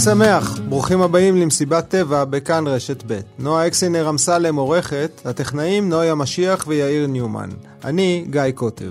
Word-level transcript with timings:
חג 0.00 0.04
שמח, 0.04 0.58
ברוכים 0.68 1.02
הבאים 1.02 1.36
למסיבת 1.36 1.88
טבע 1.88 2.24
בכאן 2.24 2.66
רשת 2.66 3.02
ב'. 3.06 3.20
נועה 3.38 3.66
אקסינר 3.66 4.08
אמסלם 4.08 4.56
עורכת, 4.56 5.20
הטכנאים 5.24 5.88
נויה 5.88 6.14
משיח 6.14 6.64
ויאיר 6.68 7.06
ניומן. 7.06 7.50
אני 7.84 8.24
גיא 8.30 8.42
קוטב. 8.54 8.90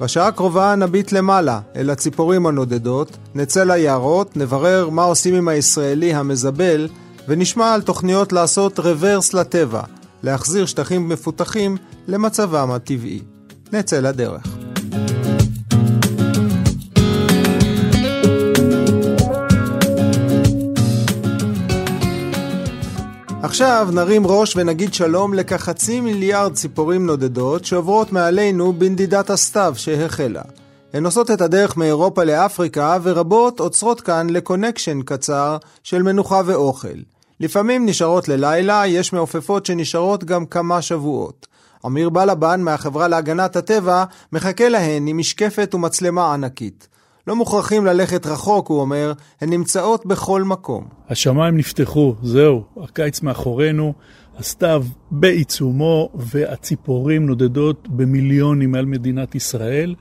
בשעה 0.00 0.28
הקרובה 0.28 0.74
נביט 0.74 1.12
למעלה, 1.12 1.60
אל 1.76 1.90
הציפורים 1.90 2.46
הנודדות, 2.46 3.16
נצא 3.34 3.64
ליערות, 3.64 4.36
נברר 4.36 4.88
מה 4.88 5.02
עושים 5.02 5.34
עם 5.34 5.48
הישראלי 5.48 6.14
המזבל, 6.14 6.88
ונשמע 7.28 7.74
על 7.74 7.82
תוכניות 7.82 8.32
לעשות 8.32 8.78
רוורס 8.78 9.34
לטבע, 9.34 9.82
להחזיר 10.22 10.66
שטחים 10.66 11.08
מפותחים 11.08 11.76
למצבם 12.08 12.70
הטבעי. 12.70 13.20
נצא 13.72 14.00
לדרך. 14.00 14.51
עכשיו 23.52 23.88
נרים 23.92 24.26
ראש 24.26 24.56
ונגיד 24.56 24.94
שלום 24.94 25.34
לכחצי 25.34 26.00
מיליארד 26.00 26.54
ציפורים 26.54 27.06
נודדות 27.06 27.64
שעוברות 27.64 28.12
מעלינו 28.12 28.72
בנדידת 28.72 29.30
הסתיו 29.30 29.74
שהחלה. 29.76 30.42
הן 30.92 31.04
עושות 31.04 31.30
את 31.30 31.40
הדרך 31.40 31.76
מאירופה 31.76 32.24
לאפריקה 32.24 32.98
ורבות 33.02 33.60
עוצרות 33.60 34.00
כאן 34.00 34.30
לקונקשן 34.30 35.02
קצר 35.02 35.56
של 35.82 36.02
מנוחה 36.02 36.40
ואוכל. 36.46 36.98
לפעמים 37.40 37.86
נשארות 37.86 38.28
ללילה, 38.28 38.86
יש 38.86 39.12
מעופפות 39.12 39.66
שנשארות 39.66 40.24
גם 40.24 40.46
כמה 40.46 40.82
שבועות. 40.82 41.46
אמיר 41.86 42.08
בלבן 42.08 42.60
מהחברה 42.60 43.08
להגנת 43.08 43.56
הטבע 43.56 44.04
מחכה 44.32 44.68
להן 44.68 45.06
עם 45.06 45.18
משקפת 45.18 45.74
ומצלמה 45.74 46.34
ענקית. 46.34 46.88
לא 47.26 47.36
מוכרחים 47.36 47.84
ללכת 47.84 48.26
רחוק, 48.26 48.68
הוא 48.68 48.80
אומר, 48.80 49.12
הן 49.40 49.50
נמצאות 49.50 50.06
בכל 50.06 50.42
מקום. 50.42 50.84
השמיים 51.08 51.56
נפתחו, 51.56 52.14
זהו, 52.22 52.64
הקיץ 52.82 53.22
מאחורינו, 53.22 53.92
הסתיו 54.38 54.84
בעיצומו, 55.10 56.08
והציפורים 56.14 57.26
נודדות 57.26 57.88
במיליונים 57.88 58.72
מעל 58.72 58.86
מדינת 58.86 59.34
ישראל. 59.34 59.94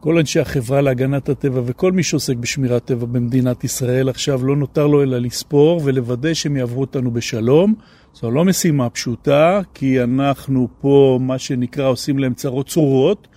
כל 0.00 0.18
אנשי 0.18 0.40
החברה 0.40 0.80
להגנת 0.80 1.28
הטבע 1.28 1.60
וכל 1.66 1.92
מי 1.92 2.02
שעוסק 2.02 2.36
בשמירת 2.36 2.84
טבע 2.84 3.06
במדינת 3.06 3.64
ישראל 3.64 4.08
עכשיו 4.08 4.46
לא 4.46 4.56
נותר 4.56 4.86
לו 4.86 5.02
אלא 5.02 5.18
לספור 5.18 5.80
ולוודא 5.84 6.34
שהם 6.34 6.56
יעברו 6.56 6.80
אותנו 6.80 7.10
בשלום. 7.10 7.74
זו 8.14 8.30
לא 8.30 8.44
משימה 8.44 8.90
פשוטה, 8.90 9.60
כי 9.74 10.02
אנחנו 10.02 10.68
פה, 10.80 11.18
מה 11.20 11.38
שנקרא, 11.38 11.88
עושים 11.88 12.18
להם 12.18 12.34
צרות 12.34 12.68
צרורות, 12.68 13.28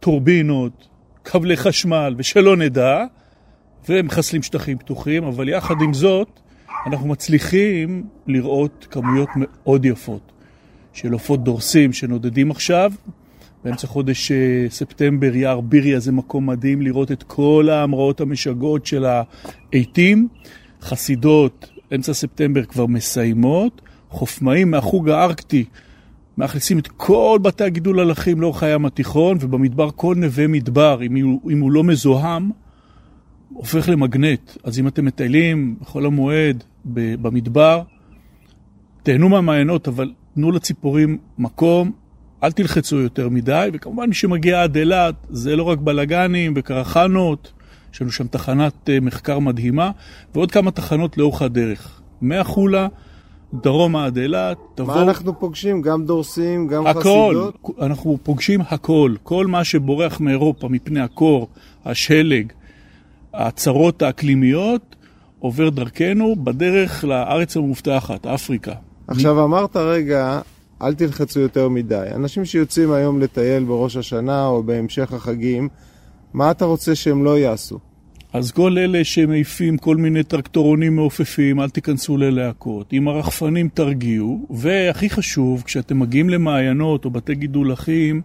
טורבינות, 0.00 0.93
כבלי 1.24 1.56
חשמל, 1.56 2.14
ושלא 2.18 2.56
נדע, 2.56 3.04
ומחסלים 3.88 4.42
שטחים 4.42 4.78
פתוחים, 4.78 5.24
אבל 5.24 5.48
יחד 5.48 5.74
עם 5.80 5.94
זאת, 5.94 6.40
אנחנו 6.86 7.08
מצליחים 7.08 8.04
לראות 8.26 8.86
כמויות 8.90 9.28
מאוד 9.36 9.84
יפות 9.84 10.32
של 10.92 11.12
עופות 11.12 11.44
דורסים 11.44 11.92
שנודדים 11.92 12.50
עכשיו. 12.50 12.92
באמצע 13.64 13.86
חודש 13.86 14.32
אה, 14.32 14.66
ספטמבר, 14.70 15.36
יער 15.36 15.60
ביריה 15.60 16.00
זה 16.00 16.12
מקום 16.12 16.46
מדהים 16.46 16.82
לראות 16.82 17.12
את 17.12 17.22
כל 17.22 17.68
ההמראות 17.72 18.20
המשגעות 18.20 18.86
של 18.86 19.04
העיתים. 19.72 20.28
חסידות, 20.82 21.70
אמצע 21.94 22.14
ספטמבר 22.14 22.64
כבר 22.64 22.86
מסיימות. 22.86 23.80
חופמאים 24.10 24.70
מהחוג 24.70 25.08
הארקטי 25.08 25.64
מאכלסים 26.38 26.78
את 26.78 26.88
כל 26.88 27.38
בתי 27.42 27.64
הגידול 27.64 28.00
הלכים 28.00 28.40
לאורך 28.40 28.62
הים 28.62 28.86
התיכון, 28.86 29.38
ובמדבר 29.40 29.90
כל 29.90 30.14
נווה 30.18 30.46
מדבר, 30.46 31.02
אם 31.02 31.16
הוא, 31.24 31.50
אם 31.50 31.60
הוא 31.60 31.72
לא 31.72 31.84
מזוהם, 31.84 32.50
הופך 33.48 33.88
למגנט. 33.88 34.50
אז 34.64 34.78
אם 34.78 34.88
אתם 34.88 35.04
מטיילים 35.04 35.76
בחול 35.80 36.06
המועד 36.06 36.64
במדבר, 36.84 37.82
תהנו 39.02 39.28
מהמעיינות, 39.28 39.88
אבל 39.88 40.12
תנו 40.34 40.52
לציפורים 40.52 41.18
מקום, 41.38 41.92
אל 42.42 42.52
תלחצו 42.52 43.00
יותר 43.00 43.28
מדי, 43.28 43.68
וכמובן 43.72 44.08
מי 44.08 44.14
שמגיע 44.14 44.62
עד 44.62 44.76
אילת, 44.76 45.14
זה 45.30 45.56
לא 45.56 45.62
רק 45.62 45.78
בלאגנים 45.78 46.52
וקרחנות, 46.56 47.52
יש 47.94 48.02
לנו 48.02 48.10
שם 48.10 48.26
תחנת 48.26 48.90
אה, 48.90 49.00
מחקר 49.00 49.38
מדהימה, 49.38 49.90
ועוד 50.34 50.50
כמה 50.50 50.70
תחנות 50.70 51.18
לאורך 51.18 51.42
הדרך. 51.42 52.00
מהחולה 52.20 52.88
דרומה 53.62 54.04
עד 54.04 54.18
אילת, 54.18 54.58
תבואו... 54.74 54.96
מה 54.96 55.02
אנחנו 55.02 55.38
פוגשים? 55.38 55.82
גם 55.82 56.04
דורסים, 56.04 56.68
גם 56.68 56.86
הכל, 56.86 57.00
חסידות? 57.00 57.54
הכל, 57.60 57.72
אנחנו 57.84 58.18
פוגשים 58.22 58.60
הכל. 58.60 59.14
כל 59.22 59.46
מה 59.46 59.64
שבורח 59.64 60.20
מאירופה 60.20 60.68
מפני 60.68 61.00
הקור, 61.00 61.48
השלג, 61.84 62.52
הצרות 63.34 64.02
האקלימיות, 64.02 64.96
עובר 65.38 65.68
דרכנו 65.70 66.36
בדרך 66.44 67.04
לארץ 67.04 67.56
המובטחת, 67.56 68.26
אפריקה. 68.26 68.72
עכשיו 69.08 69.34
מ... 69.34 69.38
אמרת 69.38 69.76
רגע, 69.76 70.40
אל 70.82 70.94
תלחצו 70.94 71.40
יותר 71.40 71.68
מדי. 71.68 72.06
אנשים 72.14 72.44
שיוצאים 72.44 72.92
היום 72.92 73.20
לטייל 73.20 73.64
בראש 73.64 73.96
השנה 73.96 74.46
או 74.46 74.62
בהמשך 74.62 75.12
החגים, 75.12 75.68
מה 76.34 76.50
אתה 76.50 76.64
רוצה 76.64 76.94
שהם 76.94 77.24
לא 77.24 77.38
יעשו? 77.38 77.78
אז 78.34 78.52
כל 78.52 78.78
אלה 78.78 79.04
שמעיפים 79.04 79.78
כל 79.78 79.96
מיני 79.96 80.22
טרקטורונים 80.22 80.96
מעופפים, 80.96 81.60
אל 81.60 81.70
תיכנסו 81.70 82.16
ללהקות. 82.16 82.92
עם 82.92 83.08
הרחפנים 83.08 83.68
תרגיעו, 83.68 84.46
והכי 84.50 85.10
חשוב, 85.10 85.62
כשאתם 85.62 85.98
מגיעים 85.98 86.30
למעיינות 86.30 87.04
או 87.04 87.10
בתי 87.10 87.34
גידול 87.34 87.72
אחים, 87.72 88.22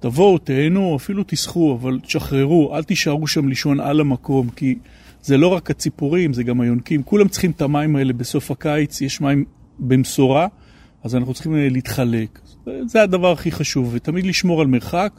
תבואו, 0.00 0.38
תהנו, 0.38 0.96
אפילו 0.96 1.22
תסחו, 1.26 1.78
אבל 1.80 1.98
תשחררו, 2.02 2.76
אל 2.76 2.82
תישארו 2.82 3.26
שם 3.26 3.48
לישון 3.48 3.80
על 3.80 4.00
המקום, 4.00 4.48
כי 4.50 4.78
זה 5.22 5.36
לא 5.36 5.48
רק 5.48 5.70
הציפורים, 5.70 6.32
זה 6.32 6.42
גם 6.42 6.60
היונקים. 6.60 7.02
כולם 7.02 7.28
צריכים 7.28 7.50
את 7.50 7.62
המים 7.62 7.96
האלה 7.96 8.12
בסוף 8.12 8.50
הקיץ, 8.50 9.00
יש 9.00 9.20
מים 9.20 9.44
במשורה, 9.78 10.46
אז 11.04 11.14
אנחנו 11.16 11.34
צריכים 11.34 11.54
להתחלק. 11.56 12.38
זה 12.86 13.02
הדבר 13.02 13.32
הכי 13.32 13.50
חשוב, 13.50 13.90
ותמיד 13.92 14.26
לשמור 14.26 14.60
על 14.60 14.66
מרחק, 14.66 15.12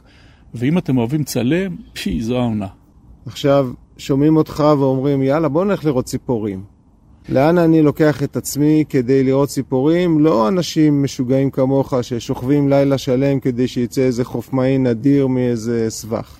ואם 0.54 0.78
אתם 0.78 0.98
אוהבים 0.98 1.24
צלם, 1.24 1.76
פי, 1.92 2.22
זו 2.22 2.38
העונה. 2.38 2.68
עכשיו, 3.26 3.70
שומעים 3.98 4.36
אותך 4.36 4.64
ואומרים, 4.78 5.22
יאללה, 5.22 5.48
בוא 5.48 5.64
נלך 5.64 5.84
לראות 5.84 6.04
ציפורים. 6.04 6.62
לאן 7.28 7.58
אני 7.58 7.82
לוקח 7.82 8.22
את 8.22 8.36
עצמי 8.36 8.84
כדי 8.88 9.24
לראות 9.24 9.48
ציפורים? 9.48 10.20
לא 10.20 10.48
אנשים 10.48 11.02
משוגעים 11.02 11.50
כמוך 11.50 11.94
ששוכבים 12.02 12.68
לילה 12.68 12.98
שלם 12.98 13.40
כדי 13.40 13.68
שיצא 13.68 14.00
איזה 14.00 14.24
חופמאי 14.24 14.78
נדיר 14.78 15.26
מאיזה 15.26 15.86
סבך. 15.88 16.38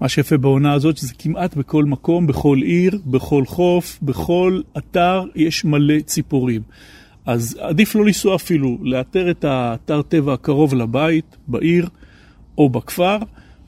מה 0.00 0.08
שיפה 0.08 0.36
בעונה 0.36 0.72
הזאת 0.72 0.96
שזה 0.96 1.12
כמעט 1.18 1.56
בכל 1.56 1.84
מקום, 1.84 2.26
בכל 2.26 2.58
עיר, 2.62 2.98
בכל 3.06 3.44
חוף, 3.46 3.98
בכל 4.02 4.60
אתר 4.78 5.22
יש 5.34 5.64
מלא 5.64 6.00
ציפורים. 6.00 6.62
אז 7.26 7.56
עדיף 7.60 7.94
לא 7.94 8.04
לנסוע 8.04 8.34
אפילו, 8.34 8.78
לאתר 8.82 9.30
את 9.30 9.44
האתר 9.44 10.02
טבע 10.02 10.32
הקרוב 10.32 10.74
לבית, 10.74 11.36
בעיר 11.48 11.88
או 12.58 12.68
בכפר, 12.68 13.18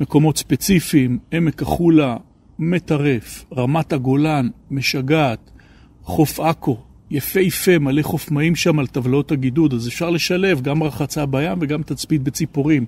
מקומות 0.00 0.38
ספציפיים, 0.38 1.18
עמק 1.32 1.62
החולה, 1.62 2.16
מטרף, 2.58 3.44
רמת 3.56 3.92
הגולן, 3.92 4.48
משגעת, 4.70 5.50
חוף 6.02 6.40
עכו, 6.40 6.78
יפהפה, 7.10 7.78
מלא 7.78 8.02
חופמאים 8.02 8.56
שם 8.56 8.78
על 8.78 8.86
טבלאות 8.86 9.32
הגידוד, 9.32 9.74
אז 9.74 9.88
אפשר 9.88 10.10
לשלב 10.10 10.60
גם 10.60 10.82
רחצה 10.82 11.26
בים 11.26 11.58
וגם 11.60 11.82
תצפית 11.82 12.22
בציפורים. 12.22 12.86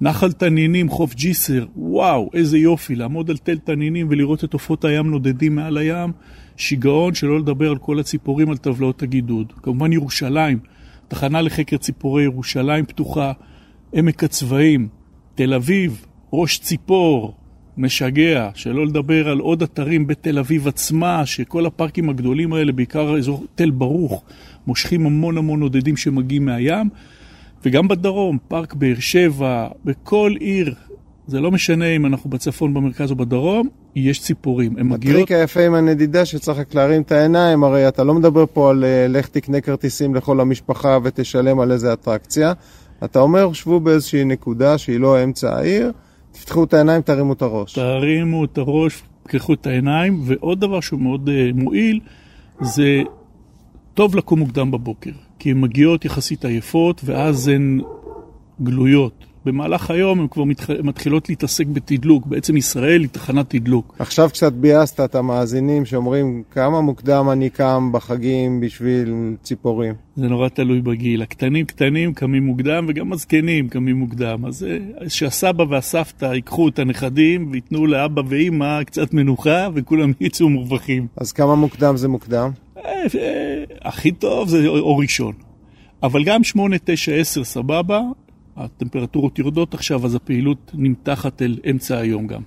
נחל 0.00 0.32
תנינים, 0.32 0.88
חוף 0.88 1.14
ג'יסר, 1.14 1.66
וואו, 1.76 2.30
איזה 2.34 2.58
יופי, 2.58 2.94
לעמוד 2.94 3.30
על 3.30 3.36
תל 3.36 3.58
תנינים 3.58 4.06
ולראות 4.10 4.44
את 4.44 4.52
עופות 4.52 4.84
הים 4.84 5.10
נודדים 5.10 5.54
מעל 5.54 5.78
הים, 5.78 6.12
שיגעון, 6.56 7.14
שלא 7.14 7.38
לדבר 7.38 7.70
על 7.70 7.78
כל 7.78 8.00
הציפורים 8.00 8.50
על 8.50 8.56
טבלאות 8.56 9.02
הגידוד. 9.02 9.52
כמובן 9.62 9.92
ירושלים, 9.92 10.58
תחנה 11.08 11.42
לחקר 11.42 11.76
ציפורי 11.76 12.22
ירושלים 12.22 12.86
פתוחה, 12.86 13.32
עמק 13.92 14.24
הצבעים, 14.24 14.88
תל 15.34 15.54
אביב, 15.54 16.06
ראש 16.32 16.58
ציפור, 16.58 17.34
משגע, 17.80 18.48
שלא 18.54 18.86
לדבר 18.86 19.28
על 19.28 19.38
עוד 19.38 19.62
אתרים 19.62 20.06
בתל 20.06 20.38
אביב 20.38 20.68
עצמה, 20.68 21.26
שכל 21.26 21.66
הפארקים 21.66 22.10
הגדולים 22.10 22.52
האלה, 22.52 22.72
בעיקר 22.72 23.16
אזור 23.18 23.44
תל 23.54 23.70
ברוך, 23.70 24.22
מושכים 24.66 25.06
המון 25.06 25.38
המון 25.38 25.62
עודדים 25.62 25.96
שמגיעים 25.96 26.44
מהים, 26.44 26.88
וגם 27.64 27.88
בדרום, 27.88 28.38
פארק 28.48 28.74
באר 28.74 28.94
שבע, 28.98 29.68
בכל 29.84 30.34
עיר, 30.40 30.74
זה 31.26 31.40
לא 31.40 31.50
משנה 31.50 31.86
אם 31.86 32.06
אנחנו 32.06 32.30
בצפון, 32.30 32.74
במרכז 32.74 33.10
או 33.10 33.16
בדרום, 33.16 33.68
יש 33.96 34.20
ציפורים, 34.20 34.76
הן 34.78 34.88
מגיעות... 34.88 35.16
הטריק 35.16 35.32
היפה 35.32 35.66
עם 35.66 35.74
הנדידה 35.74 36.24
שצריך 36.24 36.58
רק 36.58 36.74
להרים 36.74 37.02
את 37.02 37.12
העיניים, 37.12 37.64
הרי 37.64 37.88
אתה 37.88 38.04
לא 38.04 38.14
מדבר 38.14 38.44
פה 38.52 38.70
על 38.70 38.84
אה, 38.84 39.06
לך 39.08 39.28
תקנה 39.28 39.60
כרטיסים 39.60 40.14
לכל 40.14 40.40
המשפחה 40.40 40.98
ותשלם 41.04 41.60
על 41.60 41.72
איזה 41.72 41.92
אטרקציה. 41.92 42.52
אתה 43.04 43.20
אומר, 43.20 43.52
שבו 43.52 43.80
באיזושהי 43.80 44.24
נקודה 44.24 44.78
שהיא 44.78 45.00
לא 45.00 45.24
אמצע 45.24 45.56
העיר, 45.56 45.92
תפתחו 46.32 46.64
את 46.64 46.74
העיניים, 46.74 47.02
תרימו 47.02 47.32
את 47.32 47.42
הראש. 47.42 47.72
תרימו 47.72 48.44
את 48.44 48.58
הראש, 48.58 49.02
תקחו 49.22 49.54
את 49.54 49.66
העיניים, 49.66 50.20
ועוד 50.24 50.60
דבר 50.60 50.80
שהוא 50.80 51.00
מאוד 51.00 51.28
uh, 51.28 51.56
מועיל, 51.56 52.00
זה 52.60 53.02
טוב 53.94 54.16
לקום 54.16 54.38
מוקדם 54.38 54.70
בבוקר, 54.70 55.10
כי 55.38 55.50
הן 55.50 55.60
מגיעות 55.60 56.04
יחסית 56.04 56.44
עייפות, 56.44 57.00
ואז 57.04 57.48
הן 57.48 57.80
גלויות. 58.62 59.24
במהלך 59.44 59.90
היום 59.90 60.20
הן 60.20 60.26
כבר 60.30 60.44
מתח... 60.44 60.70
מתחילות 60.70 61.28
להתעסק 61.28 61.66
בתדלוק. 61.66 62.26
בעצם 62.26 62.56
ישראל 62.56 63.00
היא 63.00 63.08
תחנת 63.08 63.50
תדלוק. 63.50 63.96
עכשיו 63.98 64.28
קצת 64.28 64.52
ביאסת 64.52 65.00
את 65.00 65.14
המאזינים 65.14 65.84
שאומרים 65.84 66.42
כמה 66.50 66.80
מוקדם 66.80 67.28
אני 67.32 67.50
קם 67.50 67.90
בחגים 67.92 68.60
בשביל 68.60 69.36
ציפורים. 69.42 69.94
זה 70.16 70.28
נורא 70.28 70.48
תלוי 70.48 70.80
בגיל. 70.80 71.22
הקטנים 71.22 71.66
קטנים 71.66 72.14
קמים 72.14 72.46
מוקדם 72.46 72.86
וגם 72.88 73.12
הזקנים 73.12 73.68
קמים 73.68 73.96
מוקדם. 73.96 74.46
אז 74.46 74.64
אה, 74.64 75.08
שהסבא 75.08 75.64
והסבתא 75.68 76.24
ייקחו 76.24 76.68
את 76.68 76.78
הנכדים 76.78 77.48
וייתנו 77.52 77.86
לאבא 77.86 78.22
ואימא 78.28 78.82
קצת 78.82 79.14
מנוחה 79.14 79.68
וכולם 79.74 80.12
יצאו 80.20 80.48
מורווחים. 80.48 81.06
אז 81.16 81.32
כמה 81.32 81.54
מוקדם 81.54 81.96
זה 81.96 82.08
מוקדם? 82.08 82.50
אה, 82.76 82.82
אה, 83.18 83.64
הכי 83.82 84.12
טוב 84.12 84.48
זה 84.48 84.66
אור 84.66 85.00
ראשון. 85.00 85.32
אבל 86.02 86.24
גם 86.24 86.44
8, 86.44 86.76
9, 86.84 87.12
10 87.12 87.44
סבבה, 87.44 88.00
הטמפרטורות 88.56 89.38
יורדות 89.38 89.74
עכשיו, 89.74 90.06
אז 90.06 90.14
הפעילות 90.14 90.70
נמתחת 90.74 91.42
אל 91.42 91.58
אמצע 91.70 91.98
היום 91.98 92.26
גם. 92.26 92.42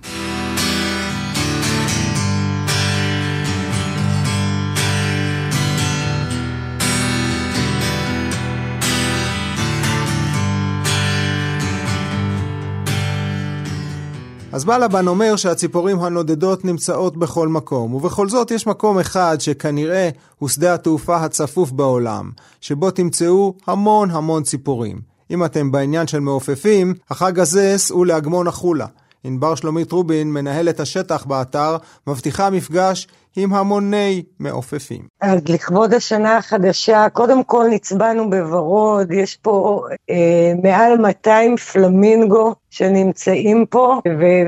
אז 14.54 14.64
בלבן 14.64 15.06
אומר 15.06 15.36
שהציפורים 15.36 16.00
הנודדות 16.00 16.64
נמצאות 16.64 17.16
בכל 17.16 17.48
מקום, 17.48 17.94
ובכל 17.94 18.28
זאת 18.28 18.50
יש 18.50 18.66
מקום 18.66 18.98
אחד 18.98 19.36
שכנראה 19.40 20.10
הוא 20.38 20.48
שדה 20.48 20.74
התעופה 20.74 21.16
הצפוף 21.16 21.70
בעולם, 21.70 22.30
שבו 22.60 22.90
תמצאו 22.90 23.54
המון 23.66 24.10
המון 24.10 24.42
ציפורים. 24.42 25.13
אם 25.30 25.44
אתם 25.44 25.72
בעניין 25.72 26.06
של 26.06 26.20
מעופפים, 26.20 26.94
החג 27.10 27.40
הזה 27.40 27.74
סעו 27.76 28.04
לאגמון 28.04 28.46
החולה. 28.46 28.86
ענבר 29.24 29.54
שלומית 29.54 29.92
רובין, 29.92 30.32
מנהלת 30.32 30.80
השטח 30.80 31.24
באתר, 31.24 31.76
מבטיחה 32.06 32.50
מפגש 32.50 33.08
עם 33.36 33.54
המוני 33.54 34.22
מעופפים. 34.40 35.02
אז 35.20 35.48
לכבוד 35.48 35.94
השנה 35.94 36.36
החדשה, 36.36 37.06
קודם 37.12 37.44
כל 37.44 37.66
נצבענו 37.70 38.30
בוורוד, 38.30 39.12
יש 39.12 39.36
פה 39.36 39.84
אה, 40.10 40.52
מעל 40.62 40.98
200 40.98 41.56
פלמינגו 41.56 42.54
שנמצאים 42.70 43.66
פה, 43.66 44.00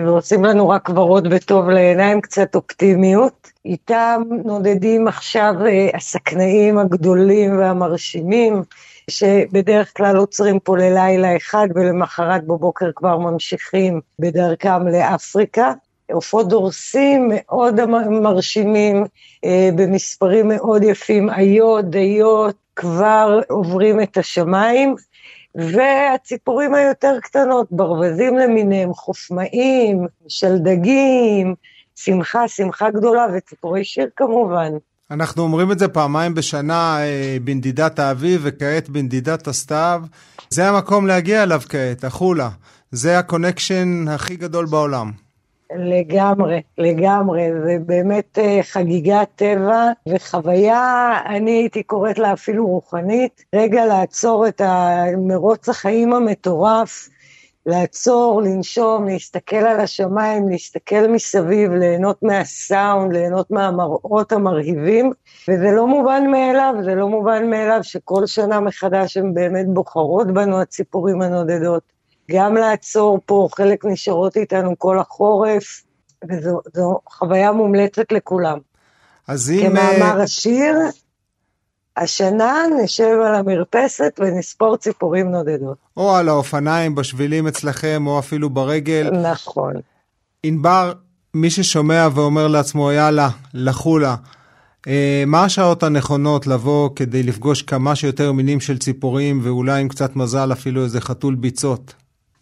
ועושים 0.06 0.44
לנו 0.44 0.68
רק 0.68 0.88
ורוד 0.88 1.28
וטוב 1.30 1.68
לעיניים, 1.68 2.20
קצת 2.20 2.54
אופטימיות. 2.54 3.50
איתם 3.64 4.22
נודדים 4.44 5.08
עכשיו 5.08 5.54
אה, 5.66 5.88
הסכנאים 5.94 6.78
הגדולים 6.78 7.58
והמרשימים. 7.58 8.62
שבדרך 9.10 9.96
כלל 9.96 10.16
עוצרים 10.16 10.58
פה 10.60 10.76
ללילה 10.76 11.36
אחד 11.36 11.68
ולמחרת 11.74 12.46
בבוקר 12.46 12.90
כבר 12.96 13.18
ממשיכים 13.18 14.00
בדרכם 14.18 14.88
לאפריקה. 14.88 15.72
עופות 16.12 16.48
דורסים 16.48 17.30
מאוד 17.30 17.84
מרשימים, 18.22 19.04
אה, 19.44 19.70
במספרים 19.76 20.48
מאוד 20.48 20.82
יפים, 20.82 21.30
איות, 21.30 21.90
דיות, 21.90 22.54
כבר 22.76 23.40
עוברים 23.48 24.00
את 24.00 24.16
השמיים. 24.16 24.94
והציפורים 25.56 26.74
היותר 26.74 27.18
קטנות, 27.22 27.66
ברווזים 27.70 28.36
למיניהם, 28.36 28.94
חופמאים, 28.94 30.06
שלדגים, 30.28 31.54
שמחה, 31.94 32.48
שמחה 32.48 32.90
גדולה, 32.90 33.26
וציפורי 33.36 33.84
שיר 33.84 34.08
כמובן. 34.16 34.72
אנחנו 35.10 35.42
אומרים 35.42 35.72
את 35.72 35.78
זה 35.78 35.88
פעמיים 35.88 36.34
בשנה 36.34 36.98
אה, 37.00 37.36
בנדידת 37.44 37.98
האביב 37.98 38.40
וכעת 38.44 38.88
בנדידת 38.88 39.46
הסתיו. 39.48 40.02
זה 40.50 40.68
המקום 40.68 41.06
להגיע 41.06 41.42
אליו 41.42 41.60
כעת, 41.68 42.04
החולה. 42.04 42.48
זה 42.90 43.18
ה 43.18 43.27
connection 43.27 44.08
הכי 44.08 44.36
גדול 44.36 44.66
בעולם. 44.66 45.25
לגמרי, 45.74 46.62
לגמרי, 46.78 47.48
זה 47.64 47.76
באמת 47.86 48.38
אה, 48.38 48.58
חגיגת 48.62 49.28
טבע 49.36 49.90
וחוויה, 50.08 51.18
אני 51.26 51.50
הייתי 51.50 51.82
קוראת 51.82 52.18
לה 52.18 52.32
אפילו 52.32 52.66
רוחנית, 52.66 53.44
רגע 53.54 53.86
לעצור 53.86 54.48
את 54.48 54.60
מרוץ 55.16 55.68
החיים 55.68 56.12
המטורף 56.12 57.08
לעצור, 57.66 58.42
לנשום, 58.42 59.08
להסתכל 59.08 59.56
על 59.56 59.80
השמיים, 59.80 60.48
להסתכל 60.48 61.08
מסביב, 61.08 61.72
ליהנות 61.72 62.22
מהסאונד, 62.22 63.12
ליהנות 63.12 63.50
מהמראות 63.50 64.32
המרהיבים, 64.32 65.12
וזה 65.48 65.70
לא 65.70 65.86
מובן 65.86 66.30
מאליו, 66.30 66.74
זה 66.84 66.94
לא 66.94 67.08
מובן 67.08 67.50
מאליו 67.50 67.78
שכל 67.82 68.26
שנה 68.26 68.60
מחדש 68.60 69.16
הן 69.16 69.34
באמת 69.34 69.66
בוחרות 69.68 70.26
בנו, 70.26 70.60
הציפורים 70.60 71.22
הנודדות. 71.22 71.95
גם 72.30 72.54
לעצור 72.54 73.20
פה, 73.26 73.48
חלק 73.56 73.84
נשארות 73.84 74.36
איתנו 74.36 74.74
כל 74.78 74.98
החורף, 74.98 75.82
וזו 76.28 76.60
חוויה 77.08 77.52
מומלצת 77.52 78.12
לכולם. 78.12 78.58
אז 79.28 79.50
אם... 79.50 79.68
כמאמר 79.68 80.20
השיר, 80.20 80.74
השנה 81.96 82.54
נשב 82.82 83.16
על 83.26 83.34
המרפסת 83.34 84.20
ונספור 84.22 84.76
ציפורים 84.76 85.30
נודדות. 85.30 85.76
או 85.96 86.16
על 86.16 86.28
האופניים 86.28 86.94
בשבילים 86.94 87.46
אצלכם, 87.46 88.04
או 88.06 88.18
אפילו 88.18 88.50
ברגל. 88.50 89.10
נכון. 89.10 89.74
ענבר, 90.42 90.92
מי 91.34 91.50
ששומע 91.50 92.08
ואומר 92.14 92.48
לעצמו, 92.48 92.92
יאללה, 92.92 93.28
לכו 93.54 93.98
לה, 93.98 94.14
אה, 94.88 95.24
מה 95.26 95.44
השעות 95.44 95.82
הנכונות 95.82 96.46
לבוא 96.46 96.90
כדי 96.96 97.22
לפגוש 97.22 97.62
כמה 97.62 97.94
שיותר 97.94 98.32
מינים 98.32 98.60
של 98.60 98.78
ציפורים, 98.78 99.40
ואולי 99.42 99.80
עם 99.80 99.88
קצת 99.88 100.16
מזל 100.16 100.52
אפילו 100.52 100.84
איזה 100.84 101.00
חתול 101.00 101.34
ביצות? 101.34 101.94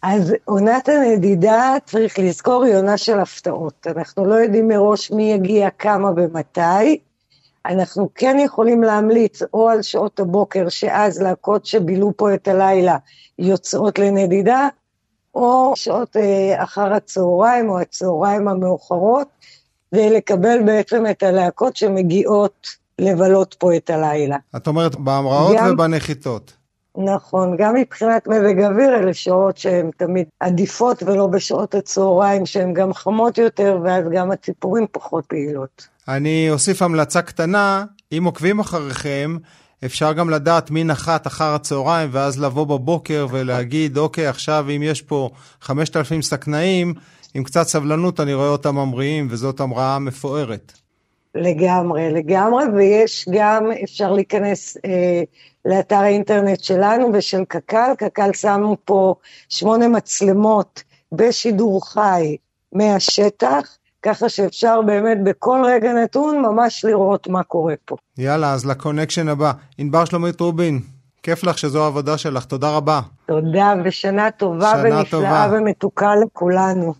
אז 0.07 0.33
עונת 0.45 0.89
הנדידה, 0.89 1.75
צריך 1.85 2.19
לזכור, 2.19 2.63
היא 2.63 2.75
עונה 2.75 2.97
של 2.97 3.19
הפתעות. 3.19 3.87
אנחנו 3.95 4.25
לא 4.25 4.35
יודעים 4.35 4.67
מראש 4.67 5.11
מי 5.11 5.31
יגיע, 5.31 5.69
כמה 5.69 6.09
ומתי. 6.15 6.99
אנחנו 7.65 8.09
כן 8.15 8.37
יכולים 8.39 8.83
להמליץ 8.83 9.41
או 9.53 9.69
על 9.69 9.81
שעות 9.81 10.19
הבוקר, 10.19 10.69
שאז 10.69 11.21
להקות 11.21 11.65
שבילו 11.65 12.11
פה 12.17 12.33
את 12.33 12.47
הלילה 12.47 12.97
יוצאות 13.39 13.99
לנדידה, 13.99 14.67
או 15.35 15.73
שעות 15.75 16.17
אה, 16.17 16.63
אחר 16.63 16.93
הצהריים 16.93 17.69
או 17.69 17.79
הצהריים 17.79 18.47
המאוחרות, 18.47 19.27
ולקבל 19.93 20.63
בעצם 20.65 21.03
את 21.11 21.23
הלהקות 21.23 21.75
שמגיעות 21.75 22.67
לבלות 22.99 23.55
פה 23.59 23.75
את 23.75 23.89
הלילה. 23.89 24.37
את 24.55 24.67
אומרת 24.67 24.95
בהמראות 24.95 25.57
גם, 25.57 25.73
ובנחיתות. 25.73 26.64
נכון, 26.97 27.57
גם 27.57 27.75
מבחינת 27.75 28.27
מזג 28.27 28.61
אוויר 28.61 28.95
אלה 28.95 29.13
שעות 29.13 29.57
שהן 29.57 29.89
תמיד 29.97 30.27
עדיפות 30.39 31.03
ולא 31.03 31.27
בשעות 31.27 31.75
הצהריים 31.75 32.45
שהן 32.45 32.73
גם 32.73 32.93
חמות 32.93 33.37
יותר 33.37 33.79
ואז 33.83 34.05
גם 34.13 34.31
הציפורים 34.31 34.85
פחות 34.91 35.25
פעילות. 35.25 35.87
אני 36.07 36.47
אוסיף 36.49 36.81
המלצה 36.81 37.21
קטנה, 37.21 37.85
אם 38.11 38.23
עוקבים 38.25 38.59
אחריכם, 38.59 39.37
אפשר 39.85 40.13
גם 40.13 40.29
לדעת 40.29 40.71
מי 40.71 40.83
נחת 40.83 41.27
אחר 41.27 41.53
הצהריים, 41.53 42.09
ואז 42.11 42.39
לבוא 42.39 42.65
בבוקר 42.65 43.27
ולהגיד, 43.31 43.97
אוקיי, 43.97 44.27
עכשיו 44.27 44.65
אם 44.75 44.83
יש 44.83 45.01
פה 45.01 45.29
5,000 45.61 46.21
סכנאים, 46.21 46.93
עם 47.33 47.43
קצת 47.43 47.67
סבלנות 47.67 48.19
אני 48.19 48.33
רואה 48.33 48.49
אותם 48.49 48.75
ממריאים, 48.75 49.27
וזאת 49.29 49.59
המראה 49.59 49.99
מפוארת. 49.99 50.84
לגמרי, 51.35 52.13
לגמרי, 52.13 52.63
ויש 52.75 53.25
גם, 53.31 53.65
אפשר 53.83 54.11
להיכנס 54.13 54.77
אה, 54.85 55.23
לאתר 55.65 55.95
האינטרנט 55.95 56.63
שלנו 56.63 57.09
ושל 57.13 57.45
קק"ל, 57.47 57.91
קק"ל 57.97 58.33
שמו 58.33 58.77
פה 58.85 59.15
שמונה 59.49 59.87
מצלמות 59.87 60.83
בשידור 61.11 61.87
חי 61.87 62.37
מהשטח, 62.73 63.77
ככה 64.01 64.29
שאפשר 64.29 64.81
באמת 64.81 65.17
בכל 65.23 65.61
רגע 65.65 65.93
נתון 65.93 66.41
ממש 66.41 66.85
לראות 66.85 67.27
מה 67.27 67.43
קורה 67.43 67.73
פה. 67.85 67.95
יאללה, 68.17 68.53
אז 68.53 68.65
לקונקשן 68.65 69.27
הבא. 69.27 69.51
ענבר 69.77 70.05
שלומית 70.05 70.39
רובין, 70.39 70.79
כיף 71.23 71.43
לך 71.43 71.57
שזו 71.57 71.83
העבודה 71.83 72.17
שלך, 72.17 72.45
תודה 72.45 72.75
רבה. 72.75 73.01
תודה, 73.25 73.73
ושנה 73.85 74.31
טובה 74.31 74.71
שנה 74.71 74.81
ונפלאה 74.81 75.03
טובה. 75.05 75.47
ומתוקה 75.51 76.15
לכולנו. 76.15 76.93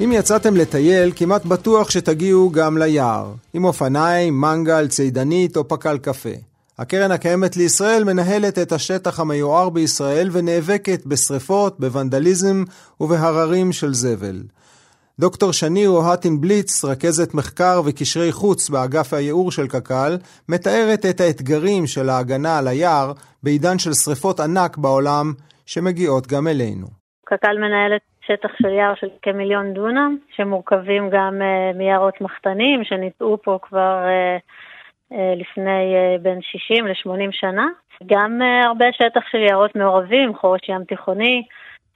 אם 0.00 0.12
יצאתם 0.12 0.56
לטייל, 0.56 1.12
כמעט 1.16 1.44
בטוח 1.44 1.90
שתגיעו 1.90 2.50
גם 2.50 2.78
ליער, 2.78 3.32
עם 3.54 3.64
אופניים, 3.64 4.40
מנגל, 4.40 4.88
צידנית 4.88 5.56
או 5.56 5.68
פקל 5.68 5.98
קפה. 5.98 6.30
הקרן 6.78 7.10
הקיימת 7.10 7.56
לישראל 7.56 8.04
מנהלת 8.04 8.58
את 8.58 8.72
השטח 8.72 9.20
המיוער 9.20 9.68
בישראל 9.68 10.28
ונאבקת 10.32 11.06
בשרפות, 11.06 11.80
בוונדליזם 11.80 12.64
ובהררים 13.00 13.72
של 13.72 13.94
זבל. 13.94 14.42
דוקטור 15.18 15.52
שני 15.52 15.86
אוהטין 15.86 16.40
בליץ, 16.40 16.84
רכזת 16.84 17.34
מחקר 17.34 17.82
וקשרי 17.84 18.32
חוץ 18.32 18.70
באגף 18.70 19.14
הייעור 19.14 19.52
של 19.52 19.68
קק"ל, 19.68 20.18
מתארת 20.48 21.06
את 21.06 21.20
האתגרים 21.20 21.86
של 21.86 22.08
ההגנה 22.10 22.58
על 22.58 22.68
היער 22.68 23.12
בעידן 23.42 23.78
של 23.78 23.94
שריפות 23.94 24.40
ענק 24.40 24.76
בעולם 24.76 25.32
שמגיעות 25.66 26.26
גם 26.26 26.48
אלינו. 26.48 26.86
קק"ל 27.26 27.56
מנהלת 27.58 28.02
שטח 28.26 28.48
של 28.62 28.68
יער 28.68 28.94
של 28.94 29.08
כמיליון 29.22 29.74
דונם, 29.74 30.16
שמורכבים 30.36 31.10
גם 31.10 31.40
uh, 31.40 31.76
מיערות 31.76 32.20
מחתנים 32.20 32.84
שניטעו 32.84 33.38
פה 33.42 33.58
כבר 33.62 33.98
uh, 34.04 35.12
uh, 35.12 35.16
לפני 35.36 35.94
בין 36.22 36.42
60 36.42 36.86
ל-80 36.86 37.32
שנה. 37.32 37.66
גם 38.06 38.40
הרבה 38.64 38.86
שטח 38.92 39.20
של 39.30 39.38
יערות 39.38 39.76
מעורבים, 39.76 40.34
חורש 40.34 40.68
ים 40.68 40.84
תיכוני, 40.84 41.42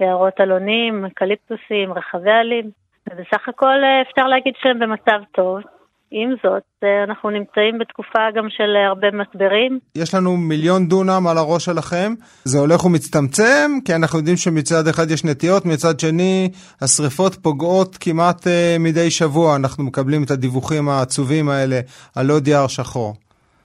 יערות 0.01 0.41
אלונים, 0.41 1.05
אקליפטוסים, 1.05 1.93
רחבי 1.93 2.31
עלים. 2.31 2.71
ובסך 3.11 3.49
הכל 3.49 3.85
אה, 3.85 4.03
אפשר 4.03 4.27
להגיד 4.27 4.55
שהם 4.63 4.79
במצב 4.79 5.21
טוב. 5.33 5.61
עם 6.11 6.35
זאת, 6.43 6.63
אה, 6.85 7.05
אנחנו 7.05 7.31
נמצאים 7.31 7.79
בתקופה 7.79 8.19
גם 8.35 8.47
של 8.51 8.77
אה, 8.77 8.87
הרבה 8.87 9.09
משברים. 9.11 9.79
יש 9.95 10.15
לנו 10.15 10.37
מיליון 10.37 10.89
דונם 10.89 11.27
על 11.31 11.39
הראש 11.39 11.65
שלכם, 11.65 12.13
זה 12.45 12.59
הולך 12.59 12.85
ומצטמצם, 12.85 13.71
כי 13.85 13.95
אנחנו 13.95 14.19
יודעים 14.19 14.37
שמצד 14.37 14.87
אחד 14.91 15.11
יש 15.11 15.25
נטיות, 15.25 15.67
מצד 15.67 16.01
שני 16.01 16.51
השריפות 16.83 17.35
פוגעות 17.35 17.97
כמעט 18.01 18.47
uh, 18.47 18.51
מדי 18.81 19.11
שבוע, 19.11 19.57
אנחנו 19.57 19.85
מקבלים 19.85 20.23
את 20.25 20.31
הדיווחים 20.31 20.89
העצובים 20.89 21.49
האלה 21.49 21.81
על 22.17 22.31
עוד 22.31 22.49
יער 22.49 22.67
שחור. 22.67 23.15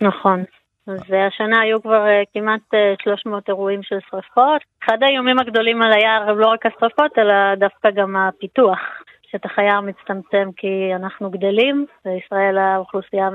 נכון. 0.01 0.43
אז 0.88 1.01
השנה 1.27 1.62
היו 1.62 1.81
כבר 1.81 2.03
uh, 2.05 2.25
כמעט 2.33 2.62
uh, 2.73 3.03
300 3.03 3.50
אירועים 3.50 3.83
של 3.83 3.95
שריפות. 4.09 4.62
אחד 4.85 4.97
האיומים 5.01 5.39
הגדולים 5.39 5.81
על 5.81 5.91
היער 5.93 6.29
הם 6.29 6.39
לא 6.39 6.47
רק 6.47 6.65
השריפות, 6.65 7.12
אלא 7.17 7.55
דווקא 7.55 7.89
גם 7.91 8.15
הפיתוח. 8.15 8.79
שטח 9.33 9.49
היער 9.57 9.81
מצטמצם 9.81 10.49
כי 10.57 10.95
אנחנו 10.95 11.29
גדלים, 11.29 11.85
בישראל 12.05 12.57
האוכלוסייה 12.57 13.29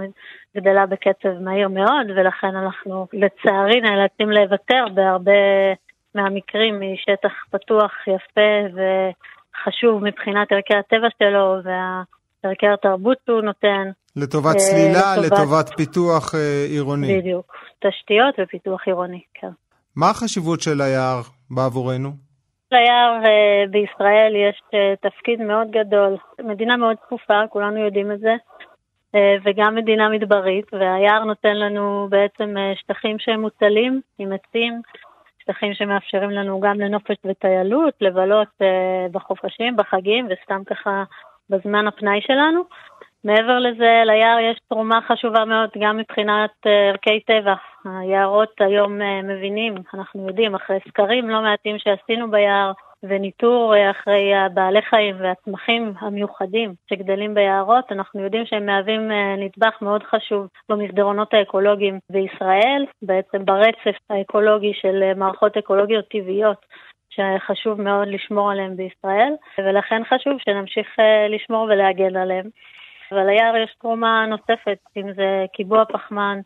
גדלה 0.56 0.86
בקצב 0.86 1.38
מהיר 1.40 1.68
מאוד, 1.68 2.06
ולכן 2.16 2.56
אנחנו 2.56 3.06
לצערי 3.12 3.80
נאלצים 3.80 4.30
לוותר 4.30 4.84
בהרבה 4.94 5.32
מהמקרים 6.14 6.80
משטח 6.80 7.32
פתוח, 7.50 7.92
יפה 8.06 8.50
וחשוב 8.74 10.04
מבחינת 10.04 10.52
ערכי 10.52 10.74
הטבע 10.74 11.08
שלו 11.18 11.56
וערכי 11.64 12.66
התרבות 12.66 13.18
שהוא 13.26 13.40
נותן. 13.40 13.90
לטובת 14.16 14.54
אה, 14.54 14.60
צלילה, 14.60 15.16
לטובת, 15.16 15.32
לטובת 15.32 15.68
פיתוח 15.76 16.34
אה, 16.34 16.64
עירוני. 16.68 17.18
בדיוק, 17.18 17.54
תשתיות 17.78 18.34
ופיתוח 18.38 18.80
עירוני, 18.86 19.20
כן. 19.34 19.50
מה 19.96 20.10
החשיבות 20.10 20.60
של 20.60 20.80
היער 20.80 21.20
בעבורנו? 21.50 22.27
ליער 22.72 23.20
אה, 23.24 23.64
בישראל 23.70 24.32
יש 24.36 24.62
אה, 24.74 24.94
תפקיד 25.00 25.42
מאוד 25.42 25.70
גדול. 25.70 26.16
מדינה 26.44 26.76
מאוד 26.76 26.96
צפופה, 27.06 27.40
כולנו 27.50 27.78
יודעים 27.78 28.12
את 28.12 28.18
זה, 28.18 28.34
אה, 29.14 29.36
וגם 29.44 29.74
מדינה 29.74 30.08
מדברית, 30.08 30.74
והיער 30.74 31.24
נותן 31.24 31.56
לנו 31.56 32.06
בעצם 32.10 32.54
שטחים 32.74 33.18
שהם 33.18 33.40
מוצלים 33.40 34.00
עם 34.18 34.32
עצים, 34.32 34.80
שטחים 35.38 35.74
שמאפשרים 35.74 36.30
לנו 36.30 36.60
גם 36.60 36.80
לנופש 36.80 37.16
וטיילות, 37.24 37.94
לבלות 38.00 38.48
בחופשים, 39.12 39.76
בחגים, 39.76 40.28
וסתם 40.30 40.64
ככה 40.64 41.04
בזמן 41.50 41.86
הפנאי 41.88 42.20
שלנו. 42.20 42.62
מעבר 43.24 43.58
לזה, 43.58 44.02
ליער 44.04 44.38
יש 44.38 44.58
תרומה 44.68 45.00
חשובה 45.08 45.44
מאוד 45.44 45.70
גם 45.78 45.96
מבחינת 45.96 46.50
ערכי 46.64 47.20
טבע. 47.20 47.54
היערות 47.84 48.60
היום 48.60 49.00
מבינים, 49.22 49.74
אנחנו 49.94 50.26
יודעים, 50.26 50.54
אחרי 50.54 50.78
סקרים 50.88 51.30
לא 51.30 51.42
מעטים 51.42 51.78
שעשינו 51.78 52.30
ביער, 52.30 52.72
וניטור 53.02 53.74
אחרי 53.90 54.34
הבעלי 54.34 54.82
חיים 54.82 55.16
והצמחים 55.20 55.92
המיוחדים 56.00 56.74
שגדלים 56.90 57.34
ביערות, 57.34 57.92
אנחנו 57.92 58.20
יודעים 58.20 58.46
שהם 58.46 58.66
מהווים 58.66 59.10
נדבך 59.38 59.82
מאוד 59.82 60.02
חשוב 60.02 60.46
במסדרונות 60.68 61.34
האקולוגיים 61.34 61.98
בישראל, 62.10 62.84
בעצם 63.02 63.44
ברצף 63.44 63.96
האקולוגי 64.10 64.72
של 64.74 65.14
מערכות 65.16 65.56
אקולוגיות 65.56 66.08
טבעיות 66.08 66.66
שחשוב 67.10 67.80
מאוד 67.80 68.08
לשמור 68.08 68.50
עליהם 68.50 68.76
בישראל, 68.76 69.32
ולכן 69.58 70.02
חשוב 70.04 70.32
שנמשיך 70.38 70.96
לשמור 71.28 71.62
ולהגן 71.64 72.16
עליהם. 72.16 72.46
אבל 73.12 73.26
ליער 73.26 73.56
יש 73.56 73.76
תרומה 73.80 74.26
נוספת, 74.26 74.78
אם 74.96 75.12
זה 75.16 75.44
קיבוע 75.52 75.84
פחמן 75.84 76.40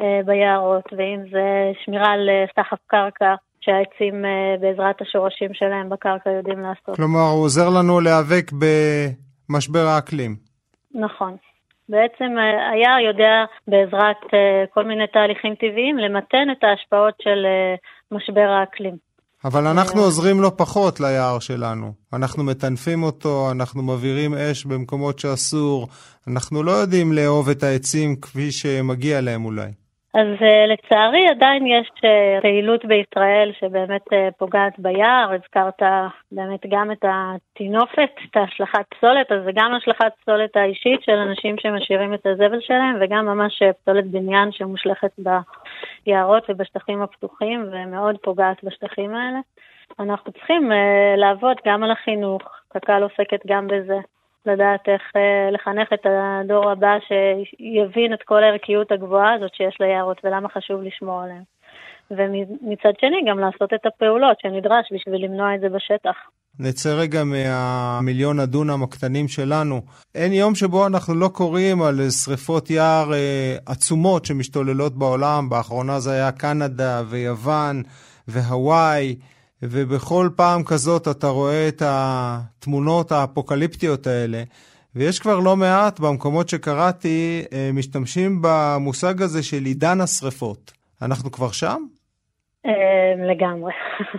אה, 0.00 0.20
ביערות, 0.26 0.84
ואם 0.92 1.20
זה 1.30 1.72
שמירה 1.84 2.12
על 2.12 2.28
אה, 2.28 2.44
סחף 2.56 2.78
קרקע. 2.86 3.34
שהעצים 3.64 4.24
אה, 4.24 4.54
בעזרת 4.60 5.00
השורשים 5.00 5.54
שלהם 5.54 5.88
בקרקע 5.88 6.30
יודעים 6.30 6.60
לעשות. 6.60 6.96
כלומר, 6.96 7.20
הוא 7.34 7.44
עוזר 7.44 7.68
לנו 7.78 8.00
להיאבק 8.00 8.50
במשבר 8.52 9.86
האקלים. 9.86 10.36
נכון. 10.94 11.36
בעצם 11.88 12.36
היער 12.72 12.98
יודע 12.98 13.44
בעזרת 13.68 14.16
כל 14.74 14.84
מיני 14.84 15.06
תהליכים 15.06 15.54
טבעיים 15.54 15.98
למתן 15.98 16.50
את 16.52 16.64
ההשפעות 16.64 17.14
של 17.22 17.46
משבר 18.12 18.48
האקלים. 18.48 18.96
אבל 19.44 19.66
אנחנו 19.66 20.00
עוזרים 20.00 20.40
לו 20.40 20.56
פחות 20.56 21.00
ליער 21.00 21.38
שלנו. 21.38 21.92
אנחנו 22.12 22.44
מטנפים 22.44 23.02
אותו, 23.02 23.50
אנחנו 23.50 23.82
מבעירים 23.82 24.34
אש 24.34 24.64
במקומות 24.64 25.18
שאסור, 25.18 25.88
אנחנו 26.26 26.62
לא 26.62 26.70
יודעים 26.70 27.12
לאהוב 27.12 27.48
את 27.48 27.62
העצים 27.62 28.16
כפי 28.16 28.52
שמגיע 28.52 29.20
להם 29.20 29.44
אולי. 29.44 29.70
אז 30.14 30.26
uh, 30.26 30.72
לצערי 30.72 31.28
עדיין 31.28 31.66
יש 31.66 31.90
uh, 31.96 32.42
פעילות 32.42 32.84
בישראל 32.84 33.52
שבאמת 33.60 34.02
uh, 34.06 34.32
פוגעת 34.38 34.78
ביער, 34.78 35.32
הזכרת 35.32 35.82
באמת 36.32 36.60
גם 36.68 36.92
את 36.92 37.04
הטינופת, 37.08 38.10
את 38.30 38.36
השלכת 38.36 38.84
פסולת, 38.88 39.32
אז 39.32 39.44
זה 39.44 39.50
גם 39.54 39.74
השלכת 39.74 40.12
פסולת 40.22 40.56
האישית 40.56 41.02
של 41.02 41.12
אנשים 41.12 41.56
שמשאירים 41.58 42.14
את 42.14 42.26
הזבל 42.26 42.60
שלהם 42.60 42.96
וגם 43.00 43.26
ממש 43.26 43.62
פסולת 43.82 44.06
בניין 44.06 44.52
שמושלכת 44.52 45.12
ביערות 46.06 46.44
ובשטחים 46.48 47.02
הפתוחים 47.02 47.68
ומאוד 47.72 48.16
פוגעת 48.22 48.64
בשטחים 48.64 49.14
האלה. 49.14 49.38
אנחנו 50.00 50.32
צריכים 50.32 50.72
לעבוד 51.16 51.56
גם 51.66 51.82
על 51.82 51.90
החינוך, 51.90 52.42
קק"ל 52.68 53.02
עוסקת 53.02 53.46
גם 53.46 53.66
בזה. 53.66 53.98
לדעת 54.46 54.88
איך 54.88 55.02
אה, 55.16 55.50
לחנך 55.50 55.88
את 55.94 56.06
הדור 56.06 56.70
הבא 56.70 56.94
שיבין 57.08 58.14
את 58.14 58.22
כל 58.24 58.42
הערכיות 58.44 58.92
הגבוהה 58.92 59.34
הזאת 59.34 59.54
שיש 59.54 59.76
ליערות 59.80 60.20
ולמה 60.24 60.48
חשוב 60.48 60.82
לשמור 60.82 61.20
עליהם. 61.22 61.42
ומצד 62.10 62.92
שני 63.00 63.30
גם 63.30 63.38
לעשות 63.38 63.74
את 63.74 63.86
הפעולות 63.86 64.36
שנדרש 64.40 64.92
בשביל 64.92 65.24
למנוע 65.24 65.54
את 65.54 65.60
זה 65.60 65.68
בשטח. 65.68 66.16
נצא 66.58 66.94
רגע 66.98 67.24
מהמיליון 67.24 68.40
הדונם 68.40 68.82
הקטנים 68.82 69.28
שלנו. 69.28 69.80
אין 70.14 70.32
יום 70.32 70.54
שבו 70.54 70.86
אנחנו 70.86 71.14
לא 71.14 71.28
קוראים 71.28 71.82
על 71.82 72.10
שריפות 72.10 72.70
יער 72.70 73.12
אה, 73.14 73.56
עצומות 73.66 74.24
שמשתוללות 74.24 74.98
בעולם. 74.98 75.48
באחרונה 75.48 76.00
זה 76.00 76.12
היה 76.12 76.32
קנדה 76.32 77.02
ויוון 77.10 77.82
והוואי. 78.28 79.16
ובכל 79.62 80.28
פעם 80.36 80.64
כזאת 80.64 81.08
אתה 81.08 81.26
רואה 81.26 81.68
את 81.68 81.82
התמונות 81.84 83.12
האפוקליפטיות 83.12 84.06
האלה. 84.06 84.42
ויש 84.94 85.20
כבר 85.20 85.38
לא 85.44 85.56
מעט 85.56 86.00
במקומות 86.00 86.48
שקראתי, 86.48 87.44
אה, 87.52 87.70
משתמשים 87.72 88.42
במושג 88.42 89.22
הזה 89.22 89.42
של 89.42 89.64
עידן 89.64 90.00
השרפות. 90.00 90.72
אנחנו 91.02 91.32
כבר 91.32 91.48
שם? 91.52 91.80
אה, 92.66 93.14
לגמרי. 93.30 93.72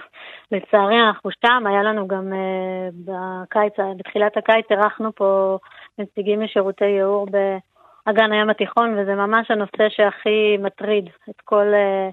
לצערי 0.51 0.99
אנחנו 1.07 1.29
שם, 1.31 1.67
היה 1.67 1.83
לנו 1.83 2.07
גם 2.07 2.33
אה, 2.33 2.89
בקיץ, 3.05 3.73
בתחילת 3.97 4.37
הקיץ 4.37 4.65
אירחנו 4.69 5.15
פה 5.15 5.57
נציגים 5.99 6.41
משירותי 6.41 6.85
ייעור 6.85 7.25
באגן 7.25 8.31
הים 8.31 8.49
התיכון, 8.49 8.97
וזה 8.97 9.15
ממש 9.15 9.51
הנושא 9.51 9.89
שהכי 9.89 10.57
מטריד 10.59 11.09
את 11.29 11.41
כל 11.43 11.65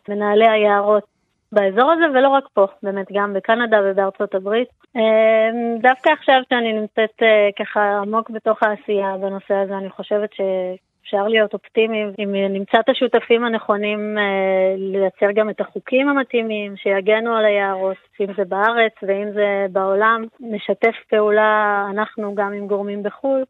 מנהלי 0.09 0.49
היערות 0.49 1.20
באזור 1.53 1.91
הזה, 1.91 2.05
ולא 2.15 2.29
רק 2.29 2.45
פה, 2.55 2.67
באמת 2.83 3.07
גם 3.13 3.35
בקנדה 3.35 3.81
ובארצות 3.85 4.35
הברית. 4.35 4.69
אמ, 4.97 5.79
דווקא 5.83 6.11
עכשיו 6.11 6.41
שאני 6.49 6.73
נמצאת 6.73 7.23
אה, 7.23 7.49
ככה 7.59 7.99
עמוק 7.99 8.31
בתוך 8.31 8.63
העשייה 8.63 9.17
בנושא 9.21 9.55
הזה, 9.55 9.77
אני 9.77 9.91
חושבת 9.91 10.31
שאפשר 10.33 11.29
להיות 11.29 11.55
אופטימיים 11.55 12.13
אם 12.19 12.35
נמצא 12.35 12.81
את 12.81 12.89
השותפים 12.89 13.45
הנכונים 13.45 14.19
אה, 14.19 14.75
לייצר 14.77 15.33
גם 15.35 15.51
את 15.51 15.61
החוקים 15.61 16.09
המתאימים 16.09 16.77
שיגנו 16.77 17.35
על 17.37 17.45
היערות, 17.45 17.97
אם 18.21 18.27
זה 18.37 18.45
בארץ 18.45 18.93
ואם 19.03 19.33
זה 19.33 19.67
בעולם. 19.73 20.25
נשתף 20.41 20.97
פעולה 21.11 21.87
אנחנו 21.91 22.35
גם 22.35 22.53
עם 22.53 22.67
גורמים 22.67 23.03
בחו"ל. 23.03 23.45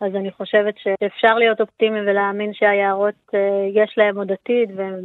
אז 0.00 0.14
אני 0.14 0.30
חושבת 0.30 0.74
שאפשר 0.78 1.34
להיות 1.34 1.60
אופטימיים 1.60 2.04
ולהאמין 2.06 2.54
שהיערות, 2.54 3.14
אה, 3.34 3.68
יש 3.74 3.94
להם 3.96 4.18
עוד 4.18 4.32
עתיד 4.32 4.70
והם 4.76 5.00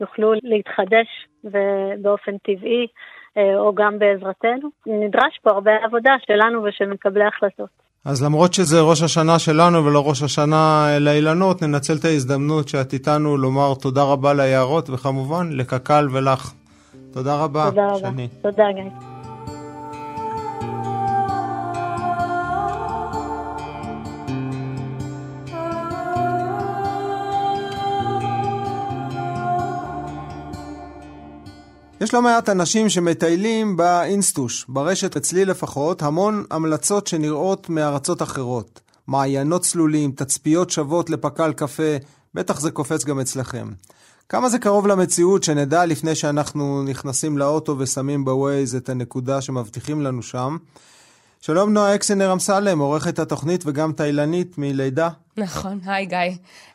יוכלו 0.00 0.32
להתחדש 0.42 1.08
באופן 2.02 2.38
טבעי 2.38 2.86
אה, 3.36 3.58
או 3.58 3.74
גם 3.74 3.98
בעזרתנו. 3.98 4.68
נדרש 4.86 5.38
פה 5.42 5.50
הרבה 5.50 5.70
עבודה 5.84 6.10
שלנו 6.26 6.64
ושל 6.64 6.86
מקבלי 6.86 7.24
החלטות. 7.24 7.68
אז 8.04 8.24
למרות 8.24 8.54
שזה 8.54 8.80
ראש 8.80 9.02
השנה 9.02 9.38
שלנו 9.38 9.84
ולא 9.84 10.08
ראש 10.08 10.22
השנה 10.22 10.86
לאילנות, 11.00 11.62
ננצל 11.62 11.92
את 12.00 12.04
ההזדמנות 12.04 12.68
שאת 12.68 12.92
איתנו 12.92 13.36
לומר 13.36 13.74
תודה 13.82 14.02
רבה 14.02 14.34
ליערות 14.34 14.90
וכמובן 14.90 15.48
לקק"ל 15.52 16.08
ולך. 16.12 16.52
תודה 17.12 17.44
רבה, 17.44 17.64
תודה 17.70 17.86
רבה. 17.86 18.10
שני. 18.10 18.28
תודה, 18.42 18.64
גיא. 18.72 19.11
יש 32.02 32.14
לא 32.14 32.22
מעט 32.22 32.48
אנשים 32.48 32.88
שמטיילים 32.88 33.76
באינסטוש, 33.76 34.64
ברשת 34.68 35.16
אצלי 35.16 35.44
לפחות, 35.44 36.02
המון 36.02 36.44
המלצות 36.50 37.06
שנראות 37.06 37.68
מארצות 37.68 38.22
אחרות. 38.22 38.80
מעיינות 39.06 39.62
צלולים, 39.62 40.12
תצפיות 40.12 40.70
שוות 40.70 41.10
לפקל 41.10 41.52
קפה, 41.52 41.96
בטח 42.34 42.60
זה 42.60 42.70
קופץ 42.70 43.04
גם 43.04 43.20
אצלכם. 43.20 43.70
כמה 44.28 44.48
זה 44.48 44.58
קרוב 44.58 44.86
למציאות 44.86 45.42
שנדע 45.42 45.86
לפני 45.86 46.14
שאנחנו 46.14 46.82
נכנסים 46.82 47.38
לאוטו 47.38 47.76
ושמים 47.78 48.24
בווייז 48.24 48.74
את 48.74 48.88
הנקודה 48.88 49.40
שמבטיחים 49.40 50.02
לנו 50.02 50.22
שם. 50.22 50.56
שלום 51.40 51.72
נועה 51.72 51.94
אקסנר 51.94 52.32
אמסלם, 52.32 52.78
עורכת 52.78 53.18
התוכנית 53.18 53.62
וגם 53.66 53.92
תאילנית 53.92 54.58
מלידה. 54.58 55.08
נכון, 55.36 55.80
היי 55.84 56.06
גיא. 56.06 56.18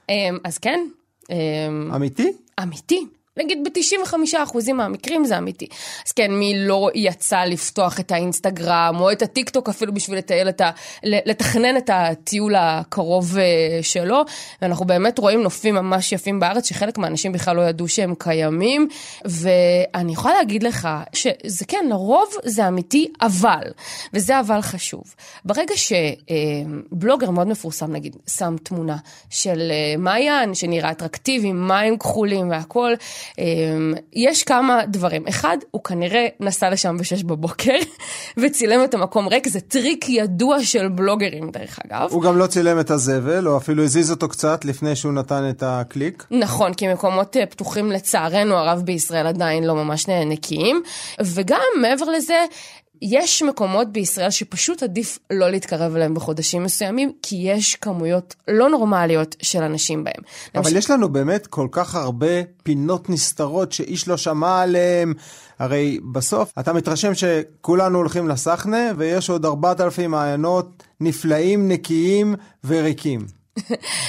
אמ, 0.09 0.37
אז 0.43 0.57
כן. 0.57 0.79
אמ, 1.29 1.91
אמיתי? 1.95 2.31
אמיתי. 2.63 3.07
נגיד 3.37 3.63
ב-95% 3.63 4.73
מהמקרים 4.73 5.25
זה 5.25 5.37
אמיתי. 5.37 5.67
אז 6.07 6.11
כן, 6.11 6.31
מי 6.31 6.53
לא 6.57 6.89
יצא 6.95 7.43
לפתוח 7.43 7.99
את 7.99 8.11
האינסטגרם 8.11 8.95
או 8.99 9.11
את 9.11 9.21
הטיקטוק 9.21 9.69
אפילו 9.69 9.93
בשביל 9.93 10.17
לטייל 10.17 10.49
את 10.49 10.61
ה... 10.61 10.71
לתכנן 11.03 11.77
את 11.77 11.89
הטיול 11.93 12.55
הקרוב 12.55 13.37
אה, 13.37 13.43
שלו, 13.81 14.21
ואנחנו 14.61 14.85
באמת 14.85 15.19
רואים 15.19 15.41
נופים 15.41 15.75
ממש 15.75 16.11
יפים 16.11 16.39
בארץ, 16.39 16.69
שחלק 16.69 16.97
מהאנשים 16.97 17.31
בכלל 17.31 17.55
לא 17.55 17.61
ידעו 17.61 17.87
שהם 17.87 18.13
קיימים, 18.17 18.87
ואני 19.25 20.11
יכולה 20.13 20.33
להגיד 20.33 20.63
לך 20.63 20.89
שזה 21.13 21.65
כן, 21.65 21.85
לרוב 21.89 22.29
זה 22.43 22.67
אמיתי, 22.67 23.07
אבל, 23.21 23.63
וזה 24.13 24.39
אבל 24.39 24.61
חשוב, 24.61 25.03
ברגע 25.45 25.73
שבלוגר 25.75 27.31
מאוד 27.31 27.47
מפורסם 27.47 27.91
נגיד, 27.91 28.15
שם 28.37 28.55
תמונה 28.63 28.97
של 29.29 29.71
אה, 29.71 29.97
מעיין 29.97 30.53
שנראה 30.53 30.91
אטרקטיבי, 30.91 31.51
מים 31.51 31.97
כחולים 31.97 32.49
והכול, 32.49 32.95
יש 34.13 34.43
כמה 34.43 34.85
דברים. 34.87 35.27
אחד, 35.27 35.57
הוא 35.71 35.83
כנראה 35.83 36.27
נסע 36.39 36.69
לשם 36.69 36.97
בשש 36.97 37.23
בבוקר 37.23 37.75
וצילם 38.41 38.83
את 38.83 38.93
המקום 38.93 39.27
ריק, 39.27 39.47
זה 39.47 39.59
טריק 39.59 40.09
ידוע 40.09 40.63
של 40.63 40.89
בלוגרים 40.89 41.51
דרך 41.51 41.79
אגב. 41.85 42.11
הוא 42.11 42.21
גם 42.21 42.37
לא 42.37 42.47
צילם 42.47 42.79
את 42.79 42.91
הזבל, 42.91 43.47
או 43.47 43.57
אפילו 43.57 43.83
הזיז 43.83 44.11
אותו 44.11 44.27
קצת 44.27 44.65
לפני 44.65 44.95
שהוא 44.95 45.13
נתן 45.13 45.49
את 45.49 45.63
הקליק. 45.65 46.25
נכון, 46.31 46.73
כי 46.73 46.87
מקומות 46.87 47.37
אה, 47.37 47.45
פתוחים 47.45 47.91
לצערנו 47.91 48.55
הרב 48.55 48.81
בישראל 48.81 49.27
עדיין 49.27 49.63
לא 49.63 49.75
ממש 49.75 50.07
נקיים. 50.07 50.81
וגם, 51.21 51.61
מעבר 51.81 52.05
לזה, 52.05 52.45
יש 53.01 53.43
מקומות 53.43 53.91
בישראל 53.91 54.29
שפשוט 54.29 54.83
עדיף 54.83 55.19
לא 55.29 55.49
להתקרב 55.49 55.95
אליהם 55.95 56.13
בחודשים 56.13 56.63
מסוימים, 56.63 57.11
כי 57.21 57.35
יש 57.35 57.75
כמויות 57.75 58.35
לא 58.47 58.69
נורמליות 58.69 59.35
של 59.41 59.63
אנשים 59.63 60.03
בהם. 60.03 60.23
אבל 60.55 60.63
למשל... 60.63 60.77
יש 60.77 60.91
לנו 60.91 61.09
באמת 61.09 61.47
כל 61.47 61.67
כך 61.71 61.95
הרבה 61.95 62.43
פינות 62.63 63.09
נסתרות 63.09 63.71
שאיש 63.71 64.07
לא 64.07 64.17
שמע 64.17 64.61
עליהן. 64.61 65.13
הרי 65.59 65.99
בסוף 66.11 66.51
אתה 66.59 66.73
מתרשם 66.73 67.11
שכולנו 67.13 67.97
הולכים 67.97 68.27
לסחנה 68.27 68.91
ויש 68.97 69.29
עוד 69.29 69.45
4,000 69.45 70.11
מעיינות 70.11 70.83
נפלאים, 71.01 71.67
נקיים 71.67 72.35
וריקים. 72.65 73.25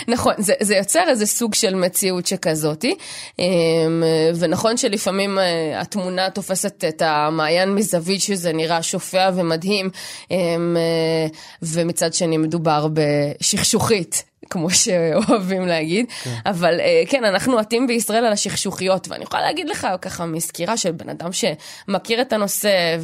נכון, 0.09 0.35
זה, 0.39 0.53
זה 0.61 0.77
יוצר 0.77 1.05
איזה 1.09 1.27
סוג 1.27 1.55
של 1.55 1.75
מציאות 1.75 2.27
שכזאתי, 2.27 2.95
אמ, 3.39 4.03
ונכון 4.39 4.77
שלפעמים 4.77 5.39
אה, 5.39 5.81
התמונה 5.81 6.31
תופסת 6.31 6.85
את 6.89 7.03
המעיין 7.03 7.75
מזווית 7.75 8.21
שזה 8.21 8.53
נראה 8.53 8.83
שופע 8.83 9.31
ומדהים, 9.35 9.91
אמ, 10.31 10.77
אה, 10.77 11.27
ומצד 11.63 12.15
שני 12.15 12.37
מדובר 12.37 12.89
בשכשוכית. 12.93 14.25
כמו 14.51 14.71
שאוהבים 14.81 15.67
להגיד, 15.67 16.07
כן. 16.23 16.35
אבל 16.47 16.81
אה, 16.81 17.03
כן, 17.09 17.25
אנחנו 17.25 17.59
עטים 17.59 17.87
בישראל 17.87 18.25
על 18.25 18.33
השכשוכיות, 18.33 19.09
ואני 19.09 19.25
יכולה 19.25 19.43
להגיד 19.43 19.69
לך 19.69 19.87
ככה 20.03 20.27
מסקירה 20.27 20.77
של 20.77 20.93
בן 20.93 21.09
אדם 21.09 21.31
שמכיר 21.33 22.21
את 22.21 22.33
הנושא, 22.33 22.97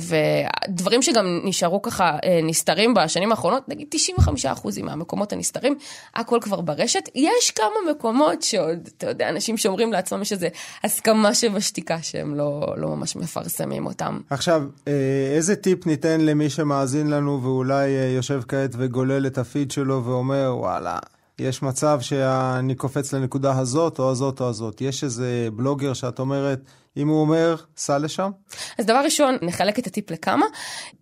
ודברים 0.68 1.03
שגם 1.03 1.40
נשארו 1.44 1.83
ככה 1.83 2.18
אה, 2.25 2.40
נסתרים 2.42 2.94
בשנים 2.94 3.31
האחרונות, 3.31 3.68
נגיד 3.68 3.88
95% 4.27 4.83
מהמקומות 4.83 5.33
הנסתרים, 5.33 5.79
הכל 6.14 6.38
כבר 6.42 6.61
ברשת. 6.61 7.09
יש 7.14 7.51
כמה 7.51 7.90
מקומות 7.90 8.42
שעוד, 8.42 8.88
אתה 8.97 9.09
יודע, 9.09 9.29
אנשים 9.29 9.57
שאומרים 9.57 9.92
לעצמם 9.92 10.23
יש 10.23 10.33
איזו 10.33 10.47
הסכמה 10.85 11.35
שבשתיקה 11.35 12.03
שהם 12.03 12.35
לא, 12.35 12.75
לא 12.77 12.88
ממש 12.88 13.16
מפרסמים 13.16 13.87
אותם. 13.87 14.20
עכשיו, 14.31 14.62
אה, 14.88 14.92
איזה 15.37 15.57
טיפ 15.57 15.87
ניתן 15.87 16.20
למי 16.20 16.51
שמאזין 16.51 17.11
לנו 17.11 17.42
ואולי 17.42 17.88
יושב 18.16 18.42
כעת 18.49 18.70
וגולל 18.79 19.27
את 19.27 19.38
הפיד 19.38 19.70
שלו 19.70 20.05
ואומר, 20.05 20.55
וואלה, 20.59 20.99
יש 21.38 21.62
מצב 21.62 22.01
שאני 22.01 22.75
קופץ 22.75 23.12
לנקודה 23.12 23.59
הזאת 23.59 23.99
או 23.99 24.11
הזאת 24.11 24.40
או 24.40 24.49
הזאת. 24.49 24.81
יש 24.81 25.05
איזה 25.05 25.49
בלוגר 25.57 25.92
שאת 25.92 26.18
אומרת, 26.18 26.61
אם 26.96 27.09
הוא 27.09 27.20
אומר, 27.20 27.57
סע 27.76 27.98
לשם? 27.98 28.30
אז 28.78 28.87
דבר 28.87 29.00
ראשון, 29.04 29.37
נחלק 29.42 29.78
את 29.78 29.87
הטיפ 29.87 30.11
לכמה. 30.11 30.46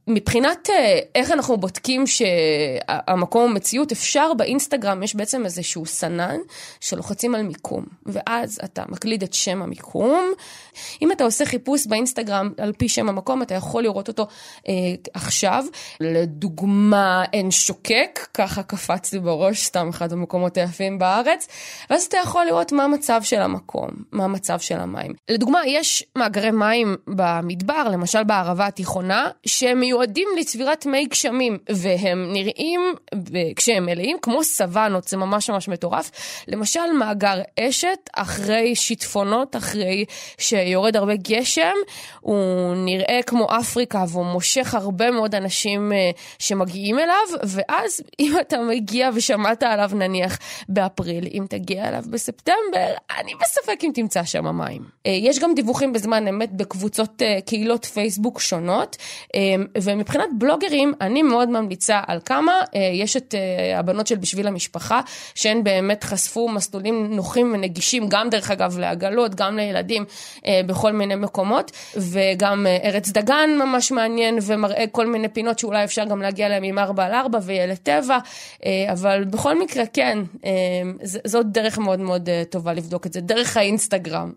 מבחינת 0.07 0.71
אה, 0.71 0.99
איך 1.15 1.31
אנחנו 1.31 1.57
בודקים 1.57 2.07
שהמקום 2.07 3.43
הוא 3.43 3.51
מציאות, 3.51 3.93
אפשר 3.93 4.35
באינסטגרם, 4.35 5.03
יש 5.03 5.17
בעצם 5.17 5.45
איזשהו 5.45 5.87
סנן 5.87 6.37
שלוחצים 6.81 7.35
על 7.35 7.43
מיקום, 7.43 7.85
ואז 8.07 8.61
אתה 8.65 8.83
מקליד 8.89 9.23
את 9.23 9.35
שם 9.35 9.63
המיקום. 9.63 10.33
אם 11.03 11.13
אתה 11.13 11.25
עושה 11.25 11.47
חיפוש 11.47 11.87
באינסטגרם 11.87 12.53
על 12.59 12.73
פי 12.73 12.89
שם 12.89 13.09
המקום, 13.09 13.43
אתה 13.43 13.55
יכול 13.55 13.83
לראות 13.83 14.09
אותו 14.09 14.27
אה, 14.69 14.73
עכשיו. 15.15 15.65
לדוגמה, 16.01 17.25
עין 17.33 17.51
שוקק, 17.51 18.29
ככה 18.35 18.63
קפץ 18.63 19.13
לי 19.13 19.19
בראש, 19.19 19.65
סתם 19.67 19.89
אחד 19.89 20.13
המקומות 20.13 20.57
היפים 20.57 20.99
בארץ, 20.99 21.49
ואז 21.91 22.05
אתה 22.05 22.17
יכול 22.17 22.45
לראות 22.45 22.73
מה 22.73 22.85
המצב 22.85 23.21
של 23.23 23.41
המקום, 23.41 23.91
מה 24.13 24.25
המצב 24.25 24.59
של 24.59 24.81
המים. 24.81 25.13
לדוגמה, 25.29 25.61
יש 25.67 25.82
מאגרי 26.17 26.51
מים 26.51 26.97
במדבר, 27.07 27.89
למשל 27.93 28.25
בערבה 28.25 28.67
התיכונה, 28.67 29.29
שהם 29.47 29.81
מיועדים 29.81 30.29
לצבירת 30.39 30.87
מי 30.87 31.07
גשמים, 31.07 31.59
והם 31.71 32.33
נראים, 32.33 32.81
כשהם 33.57 33.87
מלאים, 33.87 34.17
כמו 34.23 34.45
סוואנות, 34.45 35.09
זה 35.09 35.17
ממש 35.17 35.51
ממש 35.51 35.69
מטורף. 35.69 36.11
למשל, 36.49 36.93
מאגר 36.99 37.41
אשת, 37.61 38.11
אחרי 38.13 38.75
שיטפונות, 38.75 39.57
אחרי 39.57 40.05
שיורד 40.39 40.97
הרבה 40.97 41.17
גשם, 41.17 41.75
הוא 42.21 42.75
נראה 42.77 43.21
כמו 43.27 43.49
אפריקה, 43.61 44.05
והוא 44.09 44.27
מושך 44.27 44.75
הרבה 44.75 45.11
מאוד 45.11 45.35
אנשים 45.35 45.93
אה, 45.93 46.11
שמגיעים 46.39 46.99
אליו, 46.99 47.41
ואז 47.43 48.01
אם 48.21 48.33
אתה 48.41 48.59
מגיע 48.59 49.11
ושמעת 49.15 49.63
עליו 49.63 49.91
נניח 49.95 50.39
באפריל, 50.69 51.29
אם 51.35 51.45
תגיע 51.49 51.89
אליו 51.89 52.05
בספטמבר, 52.11 52.95
אני 53.19 53.33
בספק 53.41 53.85
אם 53.85 53.91
תמצא 53.95 54.25
שם 54.25 54.57
מים. 54.57 54.83
אה, 55.07 55.11
יש 55.13 55.39
גם 55.39 55.55
דיווחים 55.73 55.93
בזמן 55.93 56.29
אמת 56.29 56.53
בקבוצות 56.53 57.23
אה, 57.23 57.39
קהילות 57.47 57.85
פייסבוק 57.85 58.41
שונות, 58.41 58.97
ומבחינת 59.83 60.29
בלוגרים, 60.39 60.93
אני 61.01 61.23
מאוד 61.23 61.49
ממליצה 61.49 62.01
על 62.07 62.21
כמה. 62.25 62.53
אה, 62.75 62.81
יש 62.95 63.17
את 63.17 63.35
אה, 63.35 63.79
הבנות 63.79 64.07
של 64.07 64.17
בשביל 64.17 64.47
המשפחה, 64.47 65.01
שהן 65.35 65.65
באמת 65.65 66.05
חשפו 66.05 66.49
מסלולים 66.49 67.15
נוחים 67.15 67.53
ונגישים, 67.55 68.09
גם 68.09 68.31
דרך 68.31 68.51
אגב 68.51 68.79
לעגלות, 68.79 69.35
גם 69.35 69.57
לילדים, 69.57 70.05
בכל 70.67 70.93
מיני 70.93 71.15
מקומות, 71.15 71.71
וגם 71.97 72.67
ארץ 72.85 73.09
דגן 73.09 73.51
ממש 73.59 73.93
מעניין, 73.93 74.39
ומראה 74.43 74.85
כל 74.93 75.07
מיני 75.07 75.29
פינות 75.29 75.59
שאולי 75.59 75.85
אפשר 75.85 76.05
גם 76.05 76.23
להגיע 76.23 76.47
אליהם 76.47 76.63
עם 76.63 76.79
4 76.79 77.05
על 77.05 77.15
4 77.15 77.39
וילד 77.43 77.77
טבע, 77.77 78.19
אבל 78.93 79.25
בכל 79.25 79.59
מקרה, 79.59 79.87
כן, 79.87 80.19
זאת 81.25 81.47
דרך 81.47 81.79
מאוד 81.79 82.01
מאוד 82.01 82.29
טובה 82.51 82.73
לבדוק 82.73 83.07
את 83.07 83.13
זה, 83.13 83.21
דרך 83.21 83.57
האינסטגרם. 83.57 84.33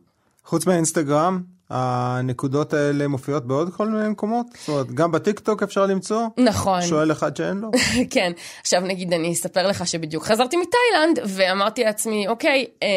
חוץ 0.46 0.66
מהאינסטגרם, 0.68 1.44
הנקודות 1.70 2.74
האלה 2.74 3.08
מופיעות 3.08 3.48
בעוד 3.48 3.74
כל 3.74 3.88
מיני 3.88 4.10
מקומות? 4.10 4.46
זאת 4.60 4.70
אומרת, 4.70 4.92
גם 4.92 5.12
בטיקטוק 5.12 5.64
אפשר 5.64 5.86
למצוא? 5.86 6.28
נכון. 6.38 6.82
שואל 6.82 7.12
אחד 7.12 7.36
שאין 7.38 7.58
לו? 7.58 7.72
כן. 8.14 8.32
עכשיו 8.62 8.82
נגיד, 8.82 9.14
אני 9.14 9.34
אספר 9.34 9.68
לך 9.68 9.88
שבדיוק 9.88 10.24
חזרתי 10.24 10.58
מתאילנד, 10.58 11.20
ואמרתי 11.36 11.84
לעצמי, 11.84 12.28
אוקיי, 12.28 12.66
אה, 12.84 12.88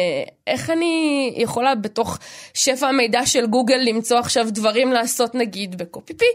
איך 0.47 0.69
אני 0.69 1.33
יכולה 1.37 1.75
בתוך 1.75 2.17
שפע 2.53 2.87
המידע 2.87 3.25
של 3.25 3.45
גוגל 3.45 3.79
למצוא 3.83 4.17
עכשיו 4.17 4.47
דברים 4.49 4.91
לעשות 4.91 5.35
נגיד 5.35 5.77
בקופי 5.77 6.13
פי? 6.13 6.25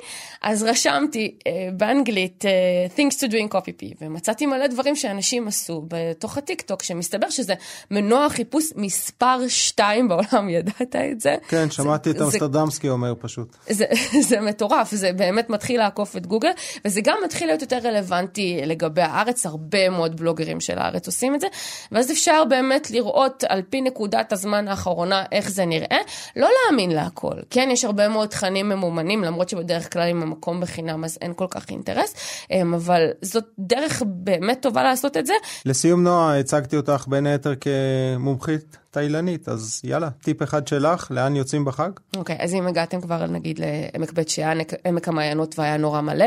אז 0.42 0.62
רשמתי 0.62 1.34
אה, 1.46 1.68
באנגלית 1.72 2.44
אה, 2.44 2.50
things 2.96 3.14
to 3.14 3.30
do 3.30 3.34
in 3.34 3.54
copy 3.54 3.82
pee, 3.82 3.94
ומצאתי 4.00 4.46
מלא 4.46 4.66
דברים 4.66 4.96
שאנשים 4.96 5.48
עשו 5.48 5.84
בתוך 5.88 6.38
הטיקטוק, 6.38 6.82
שמסתבר 6.82 7.30
שזה 7.30 7.54
מנוע 7.90 8.28
חיפוש 8.28 8.64
מספר 8.76 9.38
2 9.48 10.08
בעולם, 10.08 10.48
ידעת 10.54 10.96
את 10.96 11.20
זה? 11.20 11.36
כן, 11.48 11.70
שמעתי 11.70 12.10
את 12.10 12.20
אמסטרדמסקי 12.24 12.88
אומר 12.88 13.14
פשוט. 13.20 13.56
זה, 13.70 13.84
זה 14.28 14.40
מטורף, 14.40 14.94
זה 14.94 15.12
באמת 15.12 15.50
מתחיל 15.50 15.80
לעקוף 15.80 16.16
את 16.16 16.26
גוגל, 16.26 16.50
וזה 16.84 17.00
גם 17.00 17.16
מתחיל 17.24 17.46
להיות 17.46 17.62
יותר 17.62 17.78
רלוונטי 17.84 18.60
לגבי 18.64 19.02
הארץ, 19.02 19.46
הרבה 19.46 19.90
מאוד 19.90 20.16
בלוגרים 20.16 20.60
של 20.60 20.78
הארץ 20.78 21.06
עושים 21.06 21.34
את 21.34 21.40
זה, 21.40 21.46
ואז 21.92 22.12
אפשר 22.12 22.44
באמת 22.48 22.90
לראות 22.90 23.44
על 23.48 23.62
פי 23.70 23.80
נקודת 23.80 24.32
הזמן 24.32 24.68
האחרונה 24.68 25.24
איך 25.32 25.50
זה 25.50 25.64
נראה, 25.64 25.98
לא 26.36 26.48
להאמין 26.54 26.90
להכל. 26.90 27.34
כן, 27.50 27.68
יש 27.72 27.84
הרבה 27.84 28.08
מאוד 28.08 28.28
תכנים 28.28 28.68
ממומנים, 28.68 29.24
למרות 29.24 29.48
שבדרך 29.48 29.92
כלל 29.92 30.08
אם 30.08 30.22
המקום 30.22 30.60
בחינם 30.60 31.04
אז 31.04 31.18
אין 31.20 31.34
כל 31.34 31.46
כך 31.50 31.70
אינטרס, 31.70 32.14
אמ, 32.50 32.74
אבל 32.74 33.08
זאת 33.22 33.44
דרך 33.58 34.02
באמת 34.06 34.62
טובה 34.62 34.82
לעשות 34.82 35.16
את 35.16 35.26
זה. 35.26 35.34
לסיום 35.66 36.02
נועה, 36.02 36.38
הצגתי 36.38 36.76
אותך 36.76 37.04
בין 37.08 37.26
היתר 37.26 37.52
כמומחית 37.60 38.76
תיילנית, 38.94 39.48
אז 39.48 39.80
יאללה, 39.84 40.10
טיפ 40.10 40.42
אחד 40.42 40.68
שלך, 40.68 41.10
לאן 41.10 41.36
יוצאים 41.36 41.64
בחג? 41.64 41.90
אוקיי, 42.16 42.36
okay, 42.36 42.42
אז 42.42 42.54
אם 42.54 42.66
הגעתם 42.66 43.00
כבר 43.00 43.26
נגיד 43.26 43.60
לעמק 43.60 44.12
בית 44.12 44.28
שאן, 44.28 44.58
עמק 44.84 45.08
המעיינות 45.08 45.58
והיה 45.58 45.76
נורא 45.76 46.00
מלא, 46.00 46.26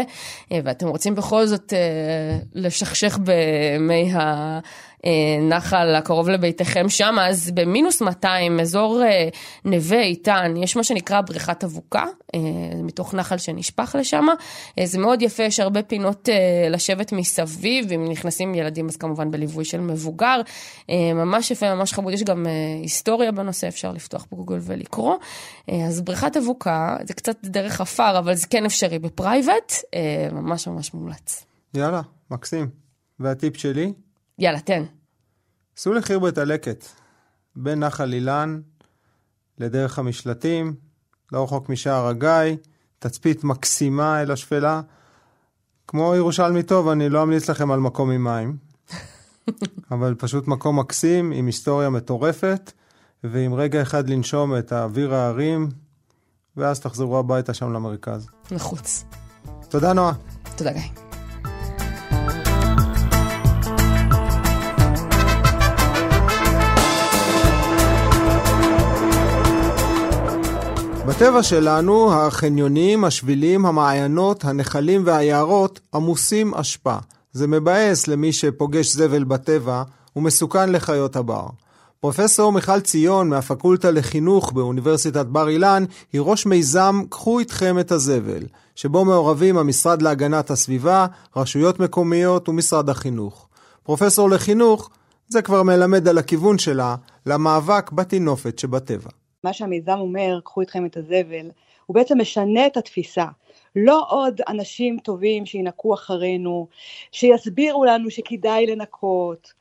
אה, 0.51 0.59
ואתם 0.63 0.87
רוצים 0.87 1.15
בכל 1.15 1.45
זאת 1.45 1.73
אה, 1.73 2.37
לשכשך 2.53 3.19
במי 3.23 4.13
ה... 4.13 4.59
נחל 5.49 5.95
הקרוב 5.95 6.29
לביתכם 6.29 6.89
שם, 6.89 7.15
אז 7.21 7.51
במינוס 7.51 8.01
200, 8.01 8.59
אזור 8.59 9.03
אה, 9.03 9.29
נווה 9.65 10.01
איתן, 10.01 10.53
יש 10.57 10.75
מה 10.75 10.83
שנקרא 10.83 11.21
בריכת 11.21 11.63
אבוקה, 11.63 12.05
אה, 12.35 12.39
מתוך 12.83 13.13
נחל 13.13 13.37
שנשפך 13.37 13.95
לשם. 13.99 14.25
אה, 14.79 14.85
זה 14.85 14.99
מאוד 14.99 15.21
יפה, 15.21 15.43
יש 15.43 15.59
הרבה 15.59 15.83
פינות 15.83 16.29
לשבת 16.69 17.11
מסביב, 17.11 17.91
אם 17.91 18.05
נכנסים 18.09 18.55
ילדים 18.55 18.87
אז 18.87 18.97
כמובן 18.97 19.31
בליווי 19.31 19.65
של 19.65 19.79
מבוגר. 19.79 20.41
ממש 21.15 21.51
יפה, 21.51 21.75
ממש 21.75 21.93
חמוד, 21.93 22.13
יש 22.13 22.23
גם 22.23 22.45
היסטוריה 22.81 23.31
בנושא, 23.31 23.67
אפשר 23.67 23.91
לפתוח 23.91 24.27
בגוגל 24.31 24.57
ולקרוא. 24.61 25.15
אז 25.87 26.01
בריכת 26.01 26.37
אבוקה, 26.37 26.97
זה 27.03 27.13
קצת 27.13 27.37
דרך 27.43 27.81
עפר, 27.81 28.19
אבל 28.19 28.33
זה 28.33 28.47
כן 28.47 28.65
אפשרי 28.65 28.99
בפרייבט, 28.99 29.73
ממש 30.31 30.67
ממש 30.67 30.93
מומלץ. 30.93 31.45
יאללה, 31.73 32.01
מקסים. 32.31 32.69
והטיפ 33.19 33.57
שלי? 33.57 33.93
יאללה, 34.39 34.59
תן. 34.59 34.83
סעו 35.77 35.93
לחירבת 35.93 36.37
הלקט, 36.37 36.85
בין 37.55 37.79
נחל 37.79 38.13
אילן 38.13 38.61
לדרך 39.57 39.99
המשלטים, 39.99 40.75
לא 41.31 41.43
רחוק 41.43 41.69
משער 41.69 42.07
הגיא, 42.07 42.57
תצפית 42.99 43.43
מקסימה 43.43 44.21
אל 44.21 44.31
השפלה. 44.31 44.81
כמו 45.87 46.15
ירושלמי 46.15 46.63
טוב, 46.63 46.87
אני 46.87 47.09
לא 47.09 47.23
אמליץ 47.23 47.49
לכם 47.49 47.71
על 47.71 47.79
מקום 47.79 48.11
עם 48.11 48.23
מים, 48.23 48.57
אבל 49.91 50.15
פשוט 50.17 50.47
מקום 50.47 50.79
מקסים, 50.79 51.31
עם 51.31 51.45
היסטוריה 51.45 51.89
מטורפת, 51.89 52.71
ועם 53.23 53.53
רגע 53.53 53.81
אחד 53.81 54.09
לנשום 54.09 54.57
את 54.57 54.71
האוויר 54.71 55.13
ההרים, 55.13 55.69
ואז 56.57 56.79
תחזרו 56.79 57.19
הביתה 57.19 57.53
שם 57.53 57.73
למרכז. 57.73 58.27
נחוץ. 58.51 59.03
תודה, 59.69 59.93
נועה. 59.93 60.13
תודה, 60.55 60.73
גיא. 60.73 61.06
בטבע 71.07 71.43
שלנו, 71.43 72.13
החניונים, 72.13 73.05
השבילים, 73.05 73.65
המעיינות, 73.65 74.45
הנחלים 74.45 75.01
והיערות 75.05 75.79
עמוסים 75.93 76.53
אשפה. 76.55 76.95
זה 77.31 77.47
מבאס 77.47 78.07
למי 78.07 78.33
שפוגש 78.33 78.93
זבל 78.93 79.23
בטבע 79.23 79.83
ומסוכן 80.15 80.71
לחיות 80.71 81.15
הבר. 81.15 81.47
פרופסור 81.99 82.51
מיכל 82.51 82.79
ציון 82.79 83.29
מהפקולטה 83.29 83.91
לחינוך 83.91 84.51
באוניברסיטת 84.51 85.25
בר 85.25 85.49
אילן 85.49 85.83
היא 86.13 86.21
ראש 86.21 86.45
מיזם 86.45 87.01
"קחו 87.09 87.39
איתכם 87.39 87.79
את 87.79 87.91
הזבל", 87.91 88.43
שבו 88.75 89.05
מעורבים 89.05 89.57
המשרד 89.57 90.01
להגנת 90.01 90.51
הסביבה, 90.51 91.05
רשויות 91.35 91.79
מקומיות 91.79 92.49
ומשרד 92.49 92.89
החינוך. 92.89 93.47
פרופסור 93.83 94.29
לחינוך, 94.29 94.89
זה 95.27 95.41
כבר 95.41 95.63
מלמד 95.63 96.07
על 96.07 96.17
הכיוון 96.17 96.57
שלה 96.57 96.95
למאבק 97.25 97.91
בטינופת 97.91 98.59
שבטבע. 98.59 99.09
מה 99.47 99.53
שהמיזם 99.53 99.99
אומר, 99.99 100.39
קחו 100.43 100.61
איתכם 100.61 100.85
את 100.85 100.97
הזבל, 100.97 101.51
הוא 101.85 101.95
בעצם 101.95 102.21
משנה 102.21 102.67
את 102.67 102.77
התפיסה. 102.77 103.25
לא 103.75 104.05
עוד 104.09 104.41
אנשים 104.47 104.97
טובים 104.99 105.45
שינקו 105.45 105.93
אחרינו, 105.93 106.67
שיסבירו 107.11 107.85
לנו 107.85 108.11
שכדאי 108.11 108.65
לנקות, 108.67 109.53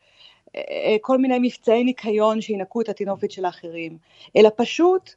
אה, 0.56 0.96
כל 1.00 1.18
מיני 1.18 1.38
מבצעי 1.40 1.84
ניקיון 1.84 2.40
שינקו 2.40 2.80
את 2.80 2.88
הטינופת 2.88 3.30
של 3.30 3.44
האחרים, 3.44 3.98
אלא 4.36 4.50
פשוט 4.56 5.14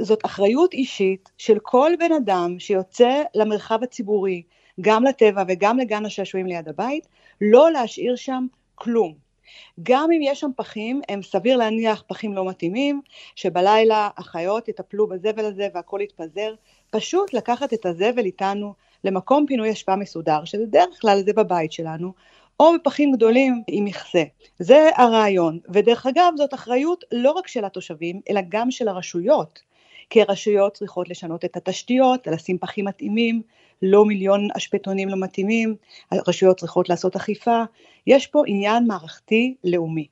זאת 0.00 0.24
אחריות 0.24 0.72
אישית 0.72 1.30
של 1.38 1.58
כל 1.62 1.92
בן 1.98 2.12
אדם 2.12 2.58
שיוצא 2.58 3.22
למרחב 3.34 3.82
הציבורי, 3.82 4.42
גם 4.80 5.04
לטבע 5.04 5.42
וגם 5.48 5.78
לגן 5.78 6.06
השעשועים 6.06 6.46
ליד 6.46 6.68
הבית, 6.68 7.06
לא 7.40 7.70
להשאיר 7.70 8.16
שם 8.16 8.46
כלום. 8.74 9.29
גם 9.82 10.12
אם 10.12 10.20
יש 10.22 10.40
שם 10.40 10.50
פחים, 10.56 11.00
הם 11.08 11.22
סביר 11.22 11.56
להניח 11.56 12.02
פחים 12.06 12.34
לא 12.34 12.44
מתאימים, 12.44 13.00
שבלילה 13.34 14.08
החיות 14.16 14.68
יטפלו 14.68 15.06
בזבל 15.06 15.44
הזה 15.44 15.68
והכל 15.74 16.00
יתפזר, 16.02 16.54
פשוט 16.90 17.34
לקחת 17.34 17.72
את 17.72 17.86
הזבל 17.86 18.24
איתנו 18.24 18.74
למקום 19.04 19.46
פינוי 19.46 19.72
אשפה 19.72 19.96
מסודר, 19.96 20.44
שבדרך 20.44 21.00
כלל 21.00 21.22
זה 21.22 21.32
בבית 21.32 21.72
שלנו, 21.72 22.12
או 22.60 22.72
בפחים 22.74 23.12
גדולים 23.12 23.62
עם 23.66 23.84
מכסה. 23.84 24.22
זה 24.58 24.90
הרעיון, 24.96 25.58
ודרך 25.72 26.06
אגב 26.06 26.32
זאת 26.36 26.54
אחריות 26.54 27.04
לא 27.12 27.30
רק 27.30 27.48
של 27.48 27.64
התושבים, 27.64 28.20
אלא 28.30 28.40
גם 28.48 28.70
של 28.70 28.88
הרשויות. 28.88 29.69
כי 30.10 30.22
הרשויות 30.22 30.74
צריכות 30.74 31.08
לשנות 31.08 31.44
את 31.44 31.56
התשתיות, 31.56 32.26
לשים 32.26 32.58
פחים 32.58 32.84
מתאימים, 32.84 33.42
לא 33.82 34.04
מיליון 34.04 34.48
אשפתונים 34.56 35.08
לא 35.08 35.16
מתאימים, 35.16 35.74
הרשויות 36.10 36.56
צריכות 36.56 36.88
לעשות 36.88 37.16
אכיפה, 37.16 37.62
יש 38.06 38.26
פה 38.26 38.42
עניין 38.46 38.86
מערכתי 38.86 39.54
לאומי. 39.64 40.06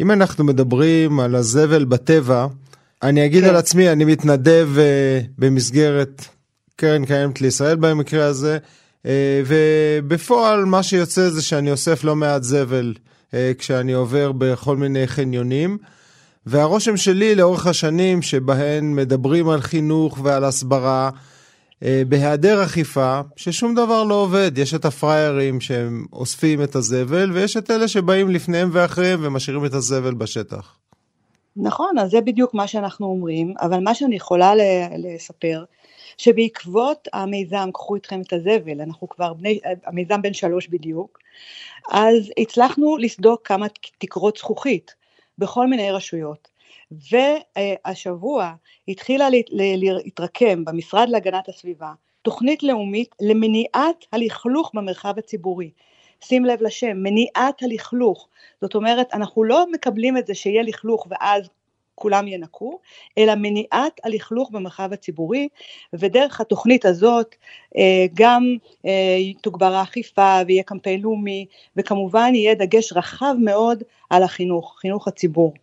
אם 0.00 0.10
אנחנו 0.10 0.44
מדברים 0.44 1.20
על 1.20 1.34
הזבל 1.34 1.84
בטבע, 1.84 2.46
אני 3.02 3.26
אגיד 3.26 3.44
כן. 3.44 3.48
על 3.50 3.56
עצמי, 3.56 3.92
אני 3.92 4.04
מתנדב 4.04 4.68
uh, 4.76 5.26
במסגרת 5.38 6.24
קרן 6.76 7.04
קיימת 7.04 7.40
לישראל 7.40 7.76
במקרה 7.76 8.24
הזה, 8.24 8.58
uh, 9.02 9.08
ובפועל 9.46 10.64
מה 10.64 10.82
שיוצא 10.82 11.28
זה 11.28 11.42
שאני 11.42 11.70
אוסף 11.70 12.04
לא 12.04 12.16
מעט 12.16 12.42
זבל 12.42 12.94
uh, 13.30 13.34
כשאני 13.58 13.92
עובר 13.92 14.32
בכל 14.32 14.76
מיני 14.76 15.06
חניונים. 15.06 15.78
והרושם 16.50 16.96
שלי 16.96 17.34
לאורך 17.34 17.66
השנים 17.66 18.22
שבהן 18.22 18.94
מדברים 18.94 19.48
על 19.48 19.60
חינוך 19.60 20.18
ועל 20.22 20.44
הסברה, 20.44 21.10
אה, 21.82 22.02
בהיעדר 22.08 22.64
אכיפה, 22.64 23.20
ששום 23.36 23.74
דבר 23.74 24.04
לא 24.04 24.14
עובד. 24.14 24.58
יש 24.58 24.74
את 24.74 24.84
הפראיירים 24.84 25.60
שהם 25.60 26.06
אוספים 26.12 26.62
את 26.62 26.74
הזבל, 26.74 27.32
ויש 27.32 27.56
את 27.56 27.70
אלה 27.70 27.88
שבאים 27.88 28.30
לפניהם 28.30 28.70
ואחריהם 28.72 29.20
ומשאירים 29.22 29.64
את 29.64 29.74
הזבל 29.74 30.14
בשטח. 30.14 30.76
נכון, 31.56 31.98
אז 31.98 32.10
זה 32.10 32.20
בדיוק 32.20 32.54
מה 32.54 32.66
שאנחנו 32.66 33.06
אומרים, 33.06 33.54
אבל 33.60 33.80
מה 33.80 33.94
שאני 33.94 34.16
יכולה 34.16 34.52
לספר, 34.98 35.64
שבעקבות 36.18 37.08
המיזם 37.12 37.68
קחו 37.74 37.94
איתכם 37.94 38.20
את 38.20 38.32
הזבל, 38.32 38.80
אנחנו 38.80 39.08
כבר 39.08 39.32
בני, 39.32 39.58
המיזם 39.86 40.22
בן 40.22 40.32
שלוש 40.32 40.68
בדיוק, 40.68 41.18
אז 41.90 42.30
הצלחנו 42.38 42.96
לסדוק 42.96 43.48
כמה 43.48 43.66
תקרות 43.98 44.36
זכוכית 44.36 44.97
בכל 45.38 45.66
מיני 45.66 45.90
רשויות. 45.90 46.48
והשבוע 46.90 48.52
התחילה 48.88 49.28
להתרקם 49.50 50.64
במשרד 50.64 51.08
להגנת 51.08 51.48
הסביבה 51.48 51.92
תוכנית 52.22 52.62
לאומית 52.62 53.14
למניעת 53.20 54.04
הלכלוך 54.12 54.70
במרחב 54.74 55.14
הציבורי. 55.18 55.70
שים 56.24 56.44
לב 56.44 56.62
לשם, 56.62 56.96
מניעת 56.96 57.62
הלכלוך. 57.62 58.28
זאת 58.60 58.74
אומרת, 58.74 59.14
אנחנו 59.14 59.44
לא 59.44 59.66
מקבלים 59.72 60.16
את 60.16 60.26
זה 60.26 60.34
שיהיה 60.34 60.62
לכלוך 60.62 61.06
ואז 61.10 61.48
כולם 61.98 62.28
ינקו, 62.28 62.78
אלא 63.18 63.34
מניעת 63.34 64.00
הלכלוך 64.04 64.50
במרחב 64.50 64.92
הציבורי, 64.92 65.48
ודרך 65.92 66.40
התוכנית 66.40 66.84
הזאת 66.84 67.34
אה, 67.76 68.06
גם 68.14 68.42
אה, 68.86 69.18
תוגבר 69.40 69.74
האכיפה 69.74 70.40
ויהיה 70.46 70.62
קמפיין 70.62 71.00
לאומי, 71.00 71.46
וכמובן 71.76 72.34
יהיה 72.34 72.54
דגש 72.54 72.92
רחב 72.92 73.34
מאוד 73.44 73.82
על 74.10 74.22
החינוך, 74.22 74.76
חינוך 74.80 75.08
הציבור. 75.08 75.54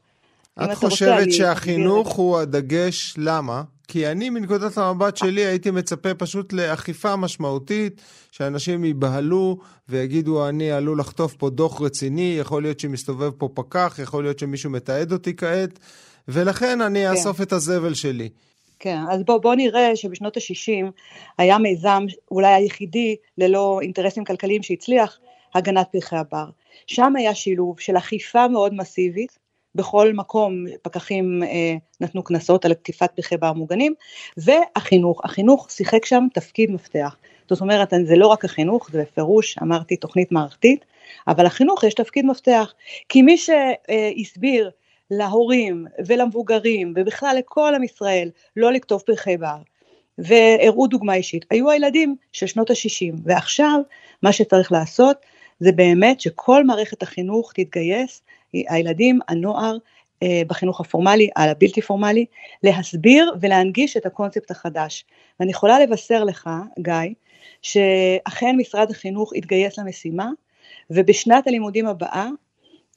את 0.63 0.73
חושבת 0.73 1.33
שהחינוך 1.33 2.13
הוא 2.13 2.37
הדגש, 2.37 3.13
למה? 3.17 3.63
כי 3.87 4.07
אני 4.07 4.29
מנקודת 4.29 4.77
המבט 4.77 5.17
שלי 5.17 5.45
הייתי 5.45 5.71
מצפה 5.71 6.13
פשוט 6.13 6.53
לאכיפה 6.53 7.15
משמעותית, 7.15 8.01
שאנשים 8.31 8.85
ייבהלו 8.85 9.57
ויגידו 9.89 10.49
אני 10.49 10.71
עלול 10.71 10.99
לחטוף 10.99 11.33
פה 11.33 11.49
דוח 11.49 11.81
רציני, 11.81 12.37
יכול 12.39 12.61
להיות 12.61 12.79
שמסתובב 12.79 13.31
פה 13.37 13.49
פקח, 13.53 13.99
יכול 14.01 14.23
להיות 14.23 14.39
שמישהו 14.39 14.69
מתעד 14.69 15.11
אותי 15.11 15.35
כעת, 15.35 15.79
ולכן 16.27 16.81
אני 16.81 17.03
כן. 17.03 17.11
אאסוף 17.11 17.41
את 17.41 17.51
הזבל 17.53 17.93
שלי. 17.93 18.29
כן, 18.79 18.99
אז 19.11 19.23
בואו 19.23 19.41
בוא 19.41 19.55
נראה 19.55 19.95
שבשנות 19.95 20.37
ה-60 20.37 20.91
היה 21.37 21.57
מיזם, 21.57 22.03
אולי 22.31 22.53
היחידי, 22.53 23.15
ללא 23.37 23.79
אינטרסים 23.81 24.23
כלכליים 24.23 24.63
שהצליח, 24.63 25.19
הגנת 25.55 25.87
פרחי 25.91 26.15
הבר. 26.15 26.45
שם 26.87 27.15
היה 27.15 27.35
שילוב 27.35 27.79
של 27.79 27.97
אכיפה 27.97 28.47
מאוד 28.47 28.73
מסיבית, 28.73 29.39
בכל 29.75 30.13
מקום 30.13 30.65
פקחים 30.81 31.43
אה, 31.43 31.75
נתנו 32.01 32.23
קנסות 32.23 32.65
על 32.65 32.73
תקיפת 32.73 33.11
פרחי 33.15 33.37
בר 33.37 33.53
מוגנים, 33.53 33.93
והחינוך, 34.37 35.21
החינוך 35.23 35.71
שיחק 35.71 36.05
שם 36.05 36.27
תפקיד 36.33 36.71
מפתח. 36.71 37.15
זאת 37.49 37.61
אומרת, 37.61 37.93
זה 38.05 38.15
לא 38.15 38.27
רק 38.27 38.45
החינוך, 38.45 38.89
זה 38.91 39.01
בפירוש, 39.01 39.57
אמרתי, 39.57 39.95
תוכנית 39.95 40.31
מערכתית, 40.31 40.85
אבל 41.27 41.45
לחינוך 41.45 41.83
יש 41.83 41.93
תפקיד 41.93 42.25
מפתח, 42.25 42.73
כי 43.09 43.21
מי 43.21 43.37
שהסביר 43.37 44.69
להורים 45.11 45.85
ולמבוגרים 46.05 46.93
ובכלל 46.95 47.35
לכל 47.39 47.75
עם 47.75 47.83
ישראל 47.83 48.29
לא 48.55 48.71
לכתוב 48.71 49.01
פרחי 49.01 49.37
בר, 49.37 49.57
והראו 50.17 50.87
דוגמה 50.87 51.13
אישית, 51.13 51.45
היו 51.49 51.71
הילדים 51.71 52.15
של 52.31 52.47
שנות 52.47 52.69
ה-60, 52.69 53.15
ועכשיו 53.23 53.81
מה 54.23 54.31
שצריך 54.31 54.71
לעשות 54.71 55.17
זה 55.59 55.71
באמת 55.71 56.21
שכל 56.21 56.63
מערכת 56.63 57.03
החינוך 57.03 57.53
תתגייס 57.53 58.21
הילדים, 58.53 59.19
הנוער, 59.27 59.77
אה, 60.23 60.41
בחינוך 60.47 60.81
הפורמלי, 60.81 61.29
על 61.35 61.49
הבלתי 61.49 61.81
פורמלי, 61.81 62.25
להסביר 62.63 63.33
ולהנגיש 63.41 63.97
את 63.97 64.05
הקונספט 64.05 64.51
החדש. 64.51 65.05
ואני 65.39 65.51
יכולה 65.51 65.79
לבשר 65.79 66.23
לך, 66.23 66.49
גיא, 66.79 67.13
שאכן 67.61 68.55
משרד 68.57 68.91
החינוך 68.91 69.33
התגייס 69.35 69.79
למשימה, 69.79 70.29
ובשנת 70.89 71.47
הלימודים 71.47 71.87
הבאה 71.87 72.27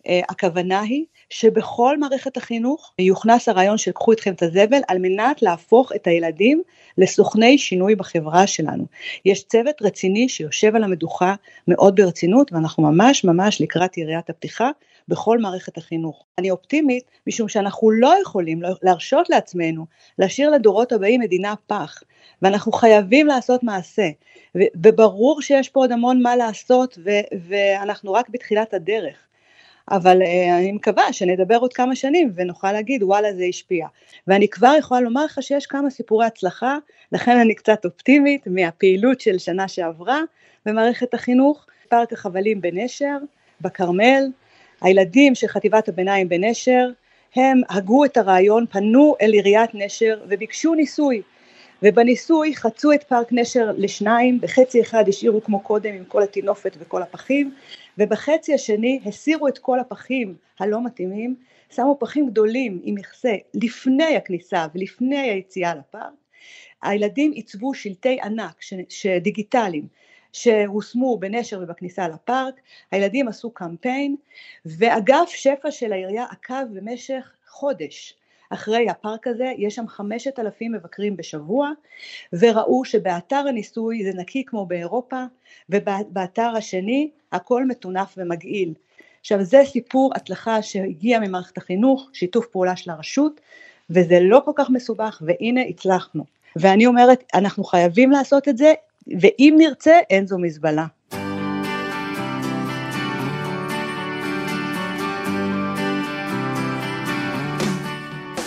אה, 0.08 0.20
הכוונה 0.28 0.80
היא 0.80 1.04
שבכל 1.30 1.98
מערכת 1.98 2.36
החינוך 2.36 2.92
יוכנס 2.98 3.48
הרעיון 3.48 3.78
של 3.78 3.92
קחו 3.92 4.10
איתכם 4.12 4.32
את 4.32 4.42
הזבל 4.42 4.80
על 4.88 4.98
מנת 4.98 5.42
להפוך 5.42 5.92
את 5.92 6.06
הילדים 6.06 6.62
לסוכני 6.98 7.58
שינוי 7.58 7.94
בחברה 7.94 8.46
שלנו. 8.46 8.86
יש 9.24 9.44
צוות 9.44 9.82
רציני 9.82 10.28
שיושב 10.28 10.76
על 10.76 10.84
המדוכה 10.84 11.34
מאוד 11.68 11.96
ברצינות 12.00 12.52
ואנחנו 12.52 12.82
ממש 12.82 13.24
ממש 13.24 13.60
לקראת 13.60 13.98
יריית 13.98 14.30
הפתיחה 14.30 14.70
בכל 15.08 15.38
מערכת 15.38 15.78
החינוך. 15.78 16.24
אני 16.38 16.50
אופטימית 16.50 17.04
משום 17.26 17.48
שאנחנו 17.48 17.90
לא 17.90 18.14
יכולים 18.22 18.62
להרשות 18.82 19.30
לעצמנו 19.30 19.86
להשאיר 20.18 20.50
לדורות 20.50 20.92
הבאים 20.92 21.20
מדינה 21.20 21.54
פח 21.66 22.02
ואנחנו 22.42 22.72
חייבים 22.72 23.26
לעשות 23.26 23.62
מעשה 23.62 24.08
וברור 24.54 25.42
שיש 25.42 25.68
פה 25.68 25.80
עוד 25.80 25.92
המון 25.92 26.22
מה 26.22 26.36
לעשות 26.36 26.98
ואנחנו 27.48 28.12
רק 28.12 28.28
בתחילת 28.28 28.74
הדרך. 28.74 29.27
אבל 29.90 30.22
uh, 30.22 30.26
אני 30.58 30.72
מקווה 30.72 31.12
שנדבר 31.12 31.56
עוד 31.56 31.72
כמה 31.72 31.96
שנים 31.96 32.32
ונוכל 32.34 32.72
להגיד 32.72 33.02
וואלה 33.02 33.32
זה 33.32 33.44
השפיע. 33.48 33.86
ואני 34.26 34.48
כבר 34.48 34.72
יכולה 34.78 35.00
לומר 35.00 35.24
לך 35.24 35.38
שיש 35.42 35.66
כמה 35.66 35.90
סיפורי 35.90 36.26
הצלחה, 36.26 36.78
לכן 37.12 37.38
אני 37.38 37.54
קצת 37.54 37.84
אופטימית 37.84 38.46
מהפעילות 38.46 39.20
של 39.20 39.38
שנה 39.38 39.68
שעברה 39.68 40.20
במערכת 40.66 41.14
החינוך, 41.14 41.66
פארק 41.88 42.12
החבלים 42.12 42.60
בנשר, 42.60 43.16
בכרמל, 43.60 44.24
הילדים 44.80 45.34
של 45.34 45.46
חטיבת 45.46 45.88
הביניים 45.88 46.28
בנשר, 46.28 46.90
הם 47.36 47.60
הגו 47.68 48.04
את 48.04 48.16
הרעיון, 48.16 48.66
פנו 48.70 49.14
אל 49.20 49.32
עיריית 49.32 49.70
נשר 49.74 50.20
וביקשו 50.28 50.74
ניסוי. 50.74 51.22
ובניסוי 51.82 52.56
חצו 52.56 52.92
את 52.92 53.02
פארק 53.02 53.28
נשר 53.30 53.70
לשניים, 53.76 54.40
בחצי 54.40 54.80
אחד 54.80 55.08
השאירו 55.08 55.44
כמו 55.44 55.60
קודם 55.60 55.94
עם 55.94 56.04
כל 56.04 56.22
הטינופת 56.22 56.76
וכל 56.78 57.02
הפחים, 57.02 57.54
ובחצי 57.98 58.54
השני 58.54 59.00
הסירו 59.06 59.48
את 59.48 59.58
כל 59.58 59.80
הפחים 59.80 60.36
הלא 60.60 60.84
מתאימים, 60.84 61.36
שמו 61.70 61.96
פחים 62.00 62.26
גדולים 62.26 62.80
עם 62.82 62.94
מכסה 62.94 63.34
לפני 63.54 64.16
הכניסה 64.16 64.66
ולפני 64.74 65.18
היציאה 65.18 65.74
לפארק, 65.74 66.12
הילדים 66.82 67.32
עיצבו 67.32 67.74
שלטי 67.74 68.20
ענק 68.22 68.60
דיגיטליים 69.22 69.86
שהושמו 70.32 71.18
בנשר 71.18 71.60
ובכניסה 71.62 72.08
לפארק, 72.08 72.54
הילדים 72.90 73.28
עשו 73.28 73.50
קמפיין 73.50 74.16
ואגף 74.66 75.28
שפע 75.28 75.70
של 75.70 75.92
העירייה 75.92 76.26
עקב 76.30 76.64
במשך 76.72 77.32
חודש 77.46 78.14
אחרי 78.50 78.90
הפארק 78.90 79.26
הזה, 79.26 79.52
יש 79.58 79.74
שם 79.74 79.88
חמשת 79.88 80.38
אלפים 80.38 80.72
מבקרים 80.72 81.16
בשבוע, 81.16 81.70
וראו 82.32 82.84
שבאתר 82.84 83.44
הניסוי 83.48 84.04
זה 84.04 84.18
נקי 84.18 84.44
כמו 84.46 84.66
באירופה, 84.66 85.24
ובאתר 85.68 86.52
השני 86.56 87.10
הכל 87.32 87.64
מטונף 87.64 88.14
ומגעיל. 88.16 88.74
עכשיו 89.20 89.44
זה 89.44 89.60
סיפור 89.64 90.12
הצלחה 90.14 90.62
שהגיע 90.62 91.20
ממערכת 91.20 91.58
החינוך, 91.58 92.08
שיתוף 92.12 92.46
פעולה 92.46 92.76
של 92.76 92.90
הרשות, 92.90 93.40
וזה 93.90 94.18
לא 94.20 94.42
כל 94.44 94.52
כך 94.54 94.70
מסובך, 94.70 95.22
והנה 95.26 95.60
הצלחנו. 95.60 96.24
ואני 96.56 96.86
אומרת, 96.86 97.24
אנחנו 97.34 97.64
חייבים 97.64 98.10
לעשות 98.10 98.48
את 98.48 98.58
זה, 98.58 98.72
ואם 99.20 99.54
נרצה, 99.58 99.98
אין 100.10 100.26
זו 100.26 100.38
מזבלה. 100.38 100.86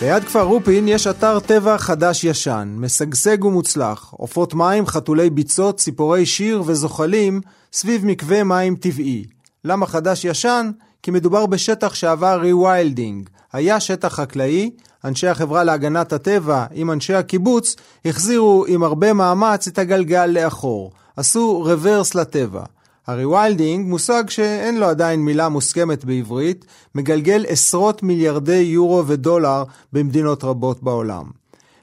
ליד 0.02 0.24
כפר 0.24 0.42
רופין 0.42 0.88
יש 0.88 1.08
אתר 1.08 1.40
טבע 1.40 1.78
חדש-ישן, 1.78 2.76
משגשג 2.78 3.44
ומוצלח, 3.44 4.14
עופות 4.18 4.54
מים, 4.54 4.86
חתולי 4.86 5.30
ביצות, 5.30 5.78
ציפורי 5.78 6.26
שיר 6.26 6.64
וזוחלים 6.66 7.42
סביב 7.74 8.06
מקווה 8.06 8.44
מים 8.44 8.76
טבעי. 8.76 9.26
למה 9.66 9.86
חדש-ישן? 9.86 10.72
כי 11.04 11.12
מדובר 11.12 11.46
בשטח 11.46 11.94
שעבר 11.94 12.40
rewilding. 12.42 13.30
היה 13.54 13.80
שטח 13.80 14.14
חקלאי, 14.14 14.72
אנשי 15.06 15.28
החברה 15.28 15.64
להגנת 15.64 16.14
הטבע 16.14 16.66
עם 16.74 16.92
אנשי 16.92 17.14
הקיבוץ 17.14 17.76
החזירו 18.06 18.66
עם 18.68 18.84
הרבה 18.84 19.14
מאמץ 19.14 19.68
את 19.68 19.78
הגלגל 19.78 20.26
לאחור. 20.26 20.92
עשו 21.18 21.62
רוורס 21.62 22.16
לטבע. 22.16 22.64
ה 23.08 23.15
rewilding, 23.15 23.88
מושג 23.88 24.30
שאין 24.30 24.80
לו 24.80 24.86
עדיין 24.86 25.20
מילה 25.20 25.50
מוסכמת 25.50 26.06
בעברית, 26.06 26.66
מגלגל 26.96 27.46
עשרות 27.48 28.04
מיליארדי 28.04 28.62
יורו 28.62 29.08
ודולר 29.08 29.64
במדינות 29.94 30.44
רבות 30.44 30.84
בעולם. 30.84 31.24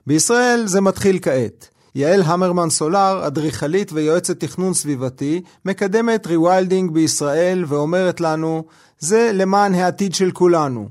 בישראל 0.07 0.63
זה 0.65 0.81
מתחיל 0.81 1.19
כעת. 1.23 1.71
יעל 1.95 2.21
המרמן 2.27 2.69
סולר, 2.69 3.27
אדריכלית 3.27 3.93
ויועצת 3.93 4.41
תכנון 4.41 4.73
סביבתי, 4.73 5.43
מקדמת 5.65 6.27
rewilding 6.27 6.91
בישראל 6.91 7.65
ואומרת 7.69 8.21
לנו, 8.21 8.65
זה 8.99 9.31
למען 9.35 9.75
העתיד 9.75 10.15
של 10.15 10.31
כולנו. 10.31 10.89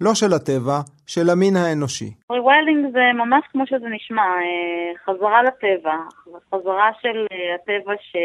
לא 0.00 0.14
של 0.14 0.32
הטבע, 0.32 0.80
של 1.06 1.30
המין 1.30 1.56
האנושי. 1.56 2.10
rewilding 2.32 2.92
זה 2.92 3.04
ממש 3.14 3.44
כמו 3.52 3.66
שזה 3.66 3.86
נשמע, 3.96 4.22
אה, 4.22 4.90
חזרה 5.04 5.42
לטבע, 5.42 5.96
חזרה 6.50 6.90
של 7.00 7.26
אה, 7.32 7.54
הטבע 7.54 7.94
ש... 8.00 8.16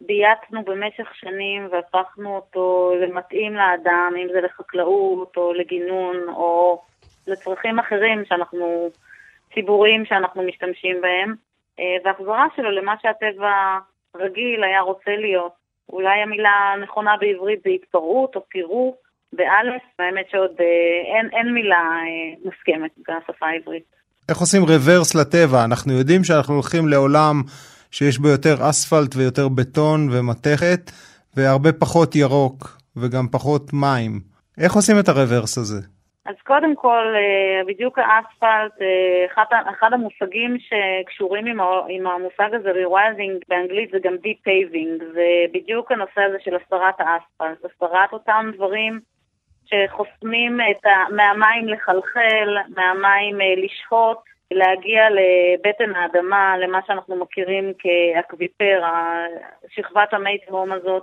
בייתנו 0.00 0.64
במשך 0.64 1.14
שנים 1.14 1.68
והפכנו 1.72 2.36
אותו 2.36 2.92
למתאים 3.02 3.54
לאדם, 3.54 4.12
אם 4.22 4.26
זה 4.32 4.40
לחקלאות 4.40 5.36
או 5.36 5.52
לגינון 5.52 6.16
או 6.28 6.82
לצרכים 7.26 7.78
אחרים 7.78 8.24
שאנחנו, 8.24 8.90
ציבוריים 9.54 10.04
שאנחנו 10.04 10.42
משתמשים 10.42 11.00
בהם, 11.00 11.34
אה, 11.78 11.96
והחזרה 12.04 12.46
שלו 12.56 12.70
למה 12.70 12.94
שהטבע 13.02 13.78
רגיל 14.16 14.64
היה 14.64 14.80
רוצה 14.80 15.10
להיות. 15.16 15.52
אולי 15.88 16.18
המילה 16.22 16.72
הנכונה 16.74 17.16
בעברית 17.20 17.60
זה 17.64 17.70
התפרעות 17.70 18.36
או 18.36 18.40
פירוק 18.48 18.96
באלף, 19.32 19.82
האמת 19.98 20.26
שעוד 20.30 20.54
אה, 20.60 21.16
אין, 21.16 21.28
אין 21.32 21.54
מילה 21.54 21.76
אה, 21.76 22.34
מוסכמת 22.44 22.90
בשפה 22.98 23.46
העברית. 23.46 23.84
איך 24.28 24.38
עושים 24.38 24.62
רוורס 24.62 25.14
לטבע? 25.14 25.64
אנחנו 25.64 25.92
יודעים 25.92 26.24
שאנחנו 26.24 26.54
הולכים 26.54 26.88
לעולם 26.88 27.42
שיש 27.90 28.18
בו 28.18 28.28
יותר 28.28 28.54
אספלט 28.70 29.16
ויותר 29.16 29.48
בטון 29.48 30.08
ומתכת, 30.12 30.90
והרבה 31.36 31.72
פחות 31.72 32.16
ירוק 32.16 32.78
וגם 32.96 33.28
פחות 33.32 33.72
מים. 33.72 34.20
איך 34.58 34.72
עושים 34.72 34.96
את 34.98 35.08
הרוורס 35.08 35.58
הזה? 35.58 35.80
אז 36.26 36.34
קודם 36.46 36.76
כל, 36.76 37.14
אה, 37.16 37.64
בדיוק 37.66 37.98
האספלט, 37.98 38.82
אה, 38.82 39.26
אחד, 39.26 39.44
אחד 39.78 39.92
המושגים 39.92 40.56
שקשורים 40.58 41.46
עם, 41.46 41.60
עם 41.88 42.06
המושג 42.06 42.54
הזה, 42.54 42.70
rewilding, 42.70 43.44
באנגלית 43.48 43.90
זה 43.90 43.98
גם 44.02 44.16
depaving, 44.16 45.02
זה 45.12 45.28
בדיוק 45.52 45.92
הנושא 45.92 46.20
הזה 46.20 46.36
של 46.44 46.56
הסרת 46.56 46.94
האספלט, 46.98 47.64
הסרת 47.64 48.12
אותם 48.12 48.50
דברים 48.54 49.00
שחוסמים 49.64 50.58
את 50.70 50.86
ה, 50.86 50.90
מהמים 51.16 51.68
לחלחל, 51.68 52.56
מהמים 52.76 53.40
אה, 53.40 53.54
לשהות, 53.56 54.29
להגיע 54.50 55.02
לבטן 55.10 55.96
האדמה, 55.96 56.58
למה 56.58 56.78
שאנחנו 56.86 57.16
מכירים 57.16 57.72
כאקוויפר, 57.78 58.82
שכבת 59.68 60.12
המי 60.12 60.38
תהום 60.46 60.72
הזאת. 60.72 61.02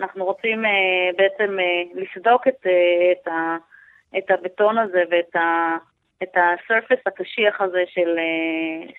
אנחנו 0.00 0.24
רוצים 0.24 0.64
אה, 0.64 1.16
בעצם 1.16 1.56
אה, 1.58 2.00
לסדוק 2.00 2.48
את, 2.48 2.66
אה, 2.66 3.12
את, 3.12 3.28
ה, 3.28 3.56
את 4.18 4.30
הבטון 4.30 4.78
הזה 4.78 5.02
ואת 5.10 5.36
ה, 5.36 5.76
את 6.22 6.36
הסרפס 6.36 7.02
הקשיח 7.06 7.60
הזה 7.60 7.82
של, 7.86 8.18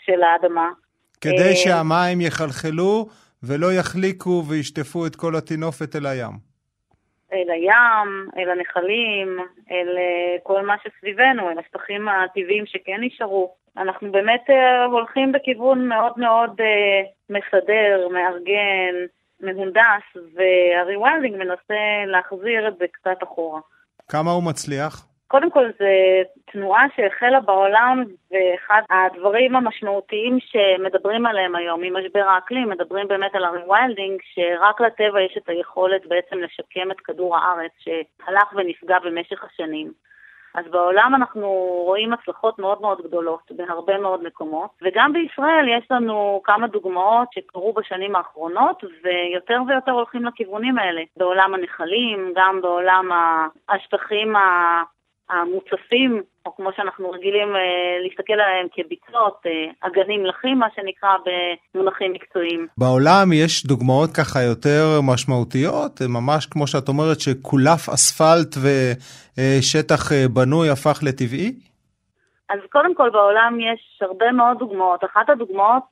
של 0.05 0.23
האדמה. 0.23 0.69
כדי 1.21 1.55
שהמים 1.55 2.21
יחלחלו 2.21 3.07
ולא 3.43 3.73
יחליקו 3.73 4.43
וישטפו 4.49 5.05
את 5.05 5.15
כל 5.15 5.35
הטינופת 5.35 5.95
אל 5.95 6.05
הים. 6.05 6.52
אל 7.33 7.49
הים, 7.51 8.29
אל 8.37 8.49
הנחלים, 8.49 9.39
אל 9.71 9.97
כל 10.43 10.65
מה 10.65 10.75
שסביבנו, 10.83 11.49
אל 11.49 11.59
השטחים 11.59 12.09
הטבעיים 12.09 12.65
שכן 12.65 12.97
נשארו. 13.01 13.55
אנחנו 13.77 14.11
באמת 14.11 14.43
uh, 14.49 14.91
הולכים 14.91 15.31
בכיוון 15.31 15.87
מאוד 15.87 16.13
מאוד 16.17 16.61
uh, 16.61 17.07
מסדר, 17.29 18.07
מארגן, 18.11 18.95
מהונדס, 19.39 20.33
והריוולדינג 20.35 21.35
מנסה 21.35 22.05
להחזיר 22.07 22.67
את 22.67 22.77
זה 22.77 22.85
קצת 22.91 23.23
אחורה. 23.23 23.59
כמה 24.07 24.31
הוא 24.31 24.43
מצליח? 24.43 25.12
קודם 25.33 25.51
כל 25.51 25.67
זו 25.79 25.85
תנועה 26.45 26.85
שהחלה 26.95 27.39
בעולם, 27.39 28.03
ואחד 28.31 28.81
הדברים 28.89 29.55
המשמעותיים 29.55 30.37
שמדברים 30.39 31.25
עליהם 31.25 31.55
היום 31.55 31.81
ממשבר 31.81 32.23
האקלים, 32.27 32.69
מדברים 32.69 33.07
באמת 33.07 33.35
על 33.35 33.43
הריוויילדינג, 33.43 34.19
שרק 34.23 34.81
לטבע 34.81 35.21
יש 35.21 35.37
את 35.37 35.49
היכולת 35.49 36.05
בעצם 36.05 36.37
לשקם 36.37 36.91
את 36.91 36.99
כדור 36.99 37.37
הארץ, 37.37 37.71
שהלך 37.77 38.53
ונפגע 38.55 38.99
במשך 38.99 39.43
השנים. 39.43 39.91
אז 40.55 40.65
בעולם 40.71 41.11
אנחנו 41.15 41.47
רואים 41.85 42.13
הצלחות 42.13 42.59
מאוד 42.59 42.81
מאוד 42.81 43.01
גדולות 43.01 43.51
בהרבה 43.51 43.97
מאוד 43.97 44.23
מקומות, 44.23 44.69
וגם 44.81 45.13
בישראל 45.13 45.67
יש 45.69 45.91
לנו 45.91 46.41
כמה 46.43 46.67
דוגמאות 46.67 47.27
שקרו 47.33 47.73
בשנים 47.73 48.15
האחרונות, 48.15 48.83
ויותר 49.03 49.61
ויותר 49.67 49.91
הולכים 49.91 50.25
לכיוונים 50.25 50.77
האלה, 50.77 51.01
בעולם 51.17 51.53
הנחלים, 51.53 52.33
גם 52.35 52.61
בעולם 52.61 53.09
השטחים 53.69 54.35
המוצפים, 55.33 56.21
או 56.45 56.55
כמו 56.55 56.69
שאנחנו 56.75 57.11
רגילים 57.11 57.55
אה, 57.55 57.61
להסתכל 58.03 58.33
עליהם 58.33 58.67
כביצות, 58.73 59.37
אה, 59.45 59.51
אגנים 59.87 60.25
לחים, 60.25 60.59
מה 60.59 60.67
שנקרא 60.75 61.09
במונחים 61.25 62.13
מקצועיים. 62.13 62.67
בעולם 62.77 63.25
יש 63.33 63.65
דוגמאות 63.65 64.09
ככה 64.17 64.39
יותר 64.41 64.83
משמעותיות, 65.03 66.01
ממש 66.09 66.45
כמו 66.45 66.67
שאת 66.67 66.87
אומרת 66.87 67.19
שקולף 67.19 67.89
אספלט 67.89 68.55
ושטח 68.63 70.11
אה, 70.11 70.25
בנוי 70.33 70.69
הפך 70.69 70.99
לטבעי? 71.03 71.51
אז 72.49 72.59
קודם 72.71 72.95
כל 72.95 73.09
בעולם 73.09 73.57
יש 73.59 73.99
הרבה 74.01 74.31
מאוד 74.31 74.59
דוגמאות. 74.59 75.03
אחת 75.03 75.29
הדוגמאות 75.29 75.83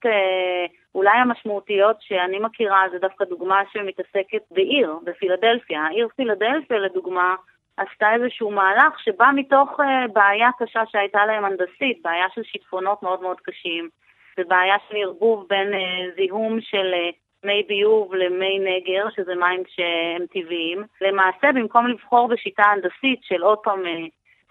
אולי 0.95 1.17
המשמעותיות 1.17 1.95
שאני 1.99 2.39
מכירה 2.39 2.81
זה 2.91 2.97
דווקא 3.01 3.25
דוגמה 3.25 3.61
שמתעסקת 3.73 4.43
בעיר, 4.51 4.95
בפילדלפיה. 5.03 5.81
העיר 5.81 6.07
פילדלפיה 6.15 6.77
לדוגמה 6.77 7.35
עשתה 7.77 8.13
איזשהו 8.13 8.51
מהלך 8.51 8.99
שבא 8.99 9.29
מתוך 9.35 9.79
uh, 9.79 9.83
בעיה 10.13 10.49
קשה 10.59 10.81
שהייתה 10.91 11.25
להם 11.25 11.45
הנדסית, 11.45 12.01
בעיה 12.03 12.25
של 12.35 12.43
שיטפונות 12.43 13.03
מאוד 13.03 13.21
מאוד 13.21 13.39
קשים, 13.39 13.89
ובעיה 14.37 14.75
של 14.89 14.95
ערבוב 14.97 15.45
בין 15.49 15.73
uh, 15.73 16.15
זיהום 16.15 16.61
של 16.61 16.93
uh, 16.93 17.15
מי 17.43 17.63
ביוב 17.67 18.15
למי 18.15 18.59
נגר, 18.59 19.09
שזה 19.15 19.35
מים 19.35 19.63
שהם 19.67 20.25
טבעיים. 20.33 20.83
למעשה, 21.01 21.51
במקום 21.55 21.87
לבחור 21.87 22.27
בשיטה 22.27 22.63
הנדסית 22.63 23.19
של 23.23 23.43
עוד 23.43 23.57
פעם 23.57 23.83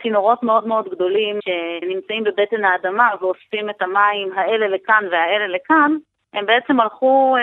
צינורות 0.03 0.43
מאוד 0.43 0.67
מאוד 0.67 0.89
גדולים 0.89 1.39
שנמצאים 1.45 2.25
בבטן 2.25 2.65
האדמה 2.65 3.09
ואוספים 3.21 3.71
את 3.71 3.83
המים 3.83 4.33
האלה 4.39 4.69
לכאן 4.69 5.05
והאלה 5.11 5.47
לכאן, 5.47 5.97
הם 6.33 6.47
בעצם 6.47 6.81
הלכו 6.81 7.37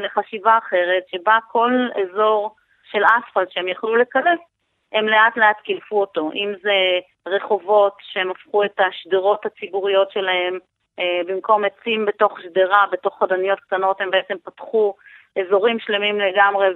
לחשיבה 0.00 0.58
אחרת, 0.58 1.02
שבה 1.08 1.38
כל 1.50 1.72
אזור 2.02 2.54
של 2.90 3.02
אספלט 3.04 3.50
שהם 3.50 3.68
יכלו 3.68 3.96
לקלף 3.96 4.40
הם 4.92 5.08
לאט 5.08 5.36
לאט 5.36 5.60
קילפו 5.60 6.00
אותו, 6.00 6.30
אם 6.34 6.52
זה 6.62 6.98
רחובות 7.26 7.92
שהם 8.00 8.30
הפכו 8.30 8.64
את 8.64 8.80
השדרות 8.80 9.46
הציבוריות 9.46 10.10
שלהם, 10.10 10.58
אה, 10.98 11.20
במקום 11.26 11.64
עצים 11.64 12.06
בתוך 12.06 12.40
שדרה, 12.40 12.84
בתוך 12.92 13.18
חדניות 13.18 13.60
קטנות, 13.60 14.00
הם 14.00 14.10
בעצם 14.10 14.34
פתחו 14.44 14.94
אזורים 15.40 15.78
שלמים 15.78 16.20
לגמרי 16.20 16.66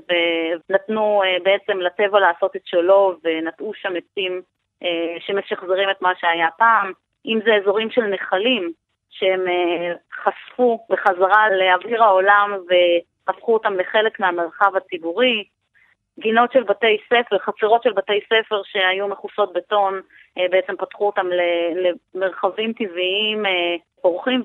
ונתנו 0.71 1.23
אה, 1.25 1.37
בעצם 1.43 1.81
לטבע 1.81 2.21
לעשות 2.21 2.57
את 2.57 2.63
שלו 2.65 3.15
ונטעו 3.25 3.75
שם 3.75 3.93
עצים 3.97 4.43
אה, 4.83 5.17
שמשחזרים 5.21 5.91
את 5.91 6.03
מה 6.03 6.13
שהיה 6.19 6.49
פעם, 6.59 6.93
אם 7.27 7.39
זה 7.45 7.55
אזורים 7.55 7.91
של 7.91 8.07
נחלים 8.07 8.73
שהם 9.11 9.45
חשפו 10.13 10.87
בחזרה 10.91 11.51
לאוויר 11.51 12.05
העולם 12.05 12.57
והפכו 12.69 13.55
אותם 13.55 13.75
לחלק 13.75 14.21
מהמרחב 14.21 14.77
הציבורי, 14.77 15.45
גינות 16.19 16.53
של 16.53 16.63
בתי 16.63 16.99
ספר, 17.07 17.39
חצרות 17.39 17.83
של 17.83 17.93
בתי 17.93 18.21
ספר 18.25 18.63
שהיו 18.65 19.09
מכוסות 19.09 19.53
בטון, 19.53 20.01
אה, 20.39 20.47
בעצם 20.51 20.77
פתחו 20.77 21.07
אותם 21.07 21.27
למרחבים 22.15 22.73
טבעיים 22.73 23.47
אה, 23.47 23.77
פורחים, 24.01 24.43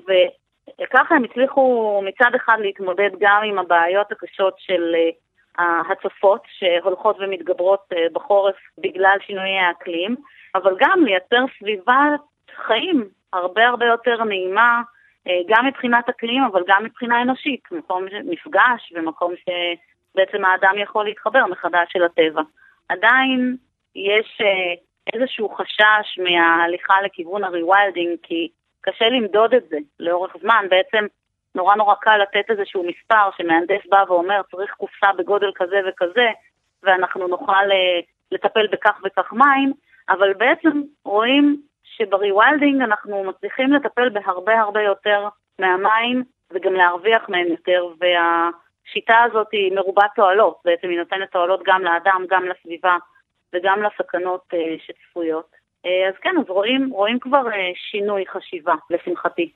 וככה 0.80 1.14
הם 1.14 1.24
הצליחו 1.24 2.00
מצד 2.04 2.30
אחד 2.36 2.56
להתמודד 2.60 3.10
גם 3.20 3.42
עם 3.44 3.58
הבעיות 3.58 4.12
הקשות 4.12 4.54
של 4.58 4.94
אה, 4.94 5.10
ההצפות 5.58 6.42
שהולכות 6.58 7.16
ומתגברות 7.20 7.80
בחורף 8.12 8.56
בגלל 8.78 9.16
שינויי 9.26 9.58
האקלים, 9.58 10.16
אבל 10.54 10.76
גם 10.78 11.04
לייצר 11.04 11.44
סביבת 11.58 12.20
חיים 12.66 13.08
הרבה 13.32 13.68
הרבה 13.68 13.86
יותר 13.86 14.24
נעימה, 14.24 14.82
גם 15.48 15.66
מבחינת 15.66 16.08
אקלים, 16.08 16.42
אבל 16.44 16.62
גם 16.66 16.84
מבחינה 16.84 17.22
אנושית, 17.22 17.62
מקום 17.72 18.04
מפגש 18.24 18.92
ומקום 18.94 19.32
ש... 19.36 19.48
בעצם 20.18 20.44
האדם 20.44 20.74
יכול 20.78 21.04
להתחבר 21.04 21.46
מחדש 21.46 21.96
אל 21.96 22.04
הטבע. 22.04 22.42
עדיין 22.88 23.56
יש 23.94 24.38
אה, 24.40 24.74
איזשהו 25.12 25.48
חשש 25.48 26.18
מההליכה 26.18 26.94
לכיוון 27.04 27.44
ה 27.44 27.51
rewilding, 27.51 28.18
כי 28.22 28.48
קשה 28.80 29.08
למדוד 29.08 29.54
את 29.54 29.68
זה 29.68 29.76
לאורך 30.00 30.36
זמן. 30.40 30.66
בעצם 30.70 31.06
נורא 31.54 31.74
נורא 31.76 31.94
קל 31.94 32.16
לתת 32.16 32.50
איזשהו 32.50 32.84
מספר 32.88 33.30
שמהנדס 33.36 33.86
בא 33.88 34.04
ואומר 34.08 34.40
צריך 34.50 34.70
קופסה 34.70 35.06
בגודל 35.18 35.50
כזה 35.54 35.80
וכזה, 35.88 36.28
ואנחנו 36.82 37.28
נוכל 37.28 37.70
אה, 37.70 38.00
לטפל 38.32 38.66
בכך 38.66 39.00
וכך 39.04 39.32
מים, 39.32 39.72
אבל 40.08 40.34
בעצם 40.34 40.82
רואים 41.04 41.56
שב 41.84 42.09
rewilding 42.09 42.82
אנחנו 42.82 43.24
מצליחים 43.24 43.72
לטפל 43.72 44.08
בהרבה 44.08 44.60
הרבה 44.60 44.82
יותר 44.82 45.28
מהמים 45.58 46.24
וגם 46.50 46.72
להרוויח 46.74 47.28
מהם 47.28 47.46
יותר, 47.46 47.86
וה... 48.00 48.50
השיטה 48.88 49.16
הזאת 49.26 49.46
היא 49.52 49.72
מרובת 49.74 50.10
תועלות, 50.16 50.56
בעצם 50.64 50.88
היא 50.88 50.98
נותנת 50.98 51.30
תועלות 51.32 51.60
גם 51.66 51.82
לאדם, 51.82 52.24
גם 52.30 52.42
לסביבה 52.44 52.96
וגם 53.54 53.82
לסכנות 53.82 54.42
uh, 54.52 54.56
שצפויות. 54.86 55.50
Uh, 55.86 55.88
אז 56.08 56.14
כן, 56.22 56.34
אז 56.40 56.44
רואים, 56.48 56.90
רואים 56.90 57.18
כבר 57.18 57.42
uh, 57.46 57.52
שינוי 57.90 58.24
חשיבה, 58.32 58.74
לשמחתי. 58.90 59.52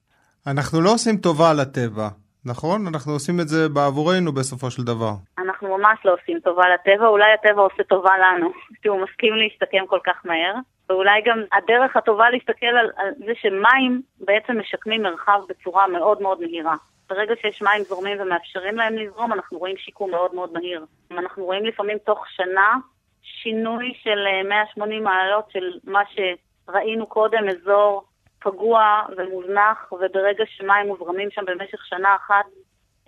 אנחנו 0.47 0.81
לא 0.81 0.91
עושים 0.95 1.17
טובה 1.17 1.53
לטבע, 1.61 2.09
נכון? 2.45 2.87
אנחנו 2.87 3.13
עושים 3.13 3.41
את 3.41 3.49
זה 3.49 3.69
בעבורנו 3.69 4.33
בסופו 4.33 4.71
של 4.71 4.83
דבר. 4.83 5.13
אנחנו 5.39 5.79
ממש 5.79 5.99
לא 6.05 6.15
עושים 6.15 6.41
טובה 6.41 6.65
לטבע, 6.75 7.07
אולי 7.07 7.33
הטבע 7.33 7.63
עושה 7.63 7.83
טובה 7.83 8.19
לנו, 8.19 8.53
כי 8.83 8.89
הוא 8.89 9.01
מסכים 9.05 9.35
להשתקם 9.35 9.87
כל 9.87 10.01
כך 10.07 10.17
מהר. 10.25 10.55
ואולי 10.89 11.23
גם 11.27 11.39
הדרך 11.53 11.97
הטובה 11.97 12.31
להסתכל 12.31 12.67
על, 12.67 12.91
על 12.97 13.09
זה 13.19 13.33
שמים 13.43 14.03
בעצם 14.21 14.59
משקמים 14.61 15.03
מרחב 15.03 15.41
בצורה 15.49 15.89
מאוד 15.89 16.23
מאוד 16.23 16.41
מהירה. 16.41 16.77
ברגע 17.15 17.35
שיש 17.41 17.63
מים 17.63 17.83
זורמים 17.83 18.21
ומאפשרים 18.21 18.77
להם 18.77 18.97
לזרום, 18.97 19.33
אנחנו 19.33 19.59
רואים 19.59 19.77
שיקום 19.77 20.11
מאוד 20.11 20.35
מאוד 20.35 20.53
מהיר. 20.53 20.87
אנחנו 21.11 21.45
רואים 21.45 21.65
לפעמים 21.65 21.99
תוך 21.99 22.25
שנה 22.29 22.75
שינוי 23.23 23.95
של 24.03 24.19
180 24.49 25.07
אה, 25.07 25.13
מעלות 25.13 25.51
של 25.51 25.79
מה 25.85 26.03
שראינו 26.15 27.07
קודם, 27.07 27.49
אזור 27.49 28.05
פגוע 28.41 29.03
ומוזנח, 29.17 29.93
וברגע 29.93 30.45
שמים 30.47 30.87
מוזרמים 30.87 31.29
שם 31.31 31.45
במשך 31.45 31.87
שנה 31.87 32.17
אחת, 32.17 32.45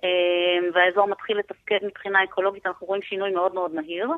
אה, 0.05 0.69
והאזור 0.75 1.07
מתחיל 1.07 1.39
לתפקד 1.39 1.79
מבחינה 1.83 2.25
אקולוגית, 2.25 2.67
אנחנו 2.67 2.87
רואים 2.87 3.03
שינוי 3.03 3.31
מאוד 3.31 3.55
מאוד 3.55 3.75
מהיר. 3.75 4.09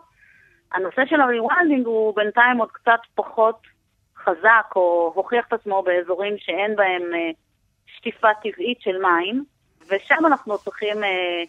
הנושא 0.73 1.03
של 1.07 1.21
הריוולדינג 1.21 1.87
הוא 1.87 2.17
בינתיים 2.17 2.59
עוד 2.59 2.71
קצת 2.73 3.01
פחות 3.15 3.61
חזק, 4.17 4.67
או 4.77 5.13
הוכיח 5.15 5.47
את 5.49 5.53
עצמו 5.53 5.83
באזורים 5.83 6.35
שאין 6.39 6.77
בהם 6.77 7.03
אה, 7.15 7.31
שטיפה 7.87 8.29
טבעית 8.43 8.81
של 8.81 8.99
מים. 8.99 9.56
ושם 9.91 10.27
אנחנו 10.27 10.59
צריכים 10.59 11.05
אה, 11.05 11.43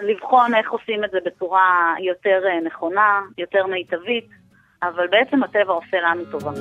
לבחון 0.00 0.54
איך 0.54 0.70
עושים 0.70 1.04
את 1.04 1.10
זה 1.10 1.18
בצורה 1.24 1.94
יותר 1.98 2.40
אה, 2.46 2.60
נכונה, 2.66 3.20
יותר 3.38 3.66
מיטבית, 3.66 4.28
אבל 4.82 5.06
בעצם 5.10 5.42
הטבע 5.42 5.72
עושה 5.72 5.96
לנו 6.00 6.24
טובה. 6.30 6.52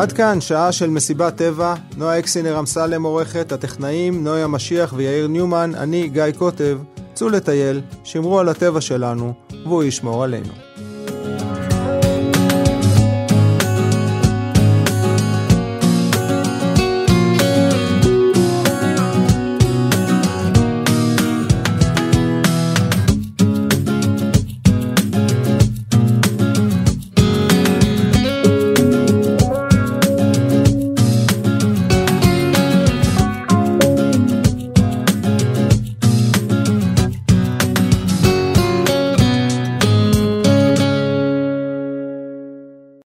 עד 0.00 0.12
כאן 0.12 0.40
שעה 0.40 0.72
של 0.72 0.90
מסיבת 0.90 1.36
טבע, 1.36 1.74
נועה 1.98 2.18
אקסינר 2.18 2.58
אמסלם 2.58 3.02
עורכת, 3.02 3.52
הטכנאים 3.52 4.24
נויה 4.24 4.46
משיח 4.46 4.92
ויאיר 4.96 5.26
ניומן, 5.26 5.70
אני 5.74 6.08
גיא 6.08 6.24
קוטב. 6.38 6.78
צאו 7.20 7.28
לטייל, 7.28 7.80
שמרו 8.04 8.40
על 8.40 8.48
הטבע 8.48 8.80
שלנו, 8.80 9.32
והוא 9.64 9.82
ישמור 9.82 10.24
עלינו. 10.24 10.69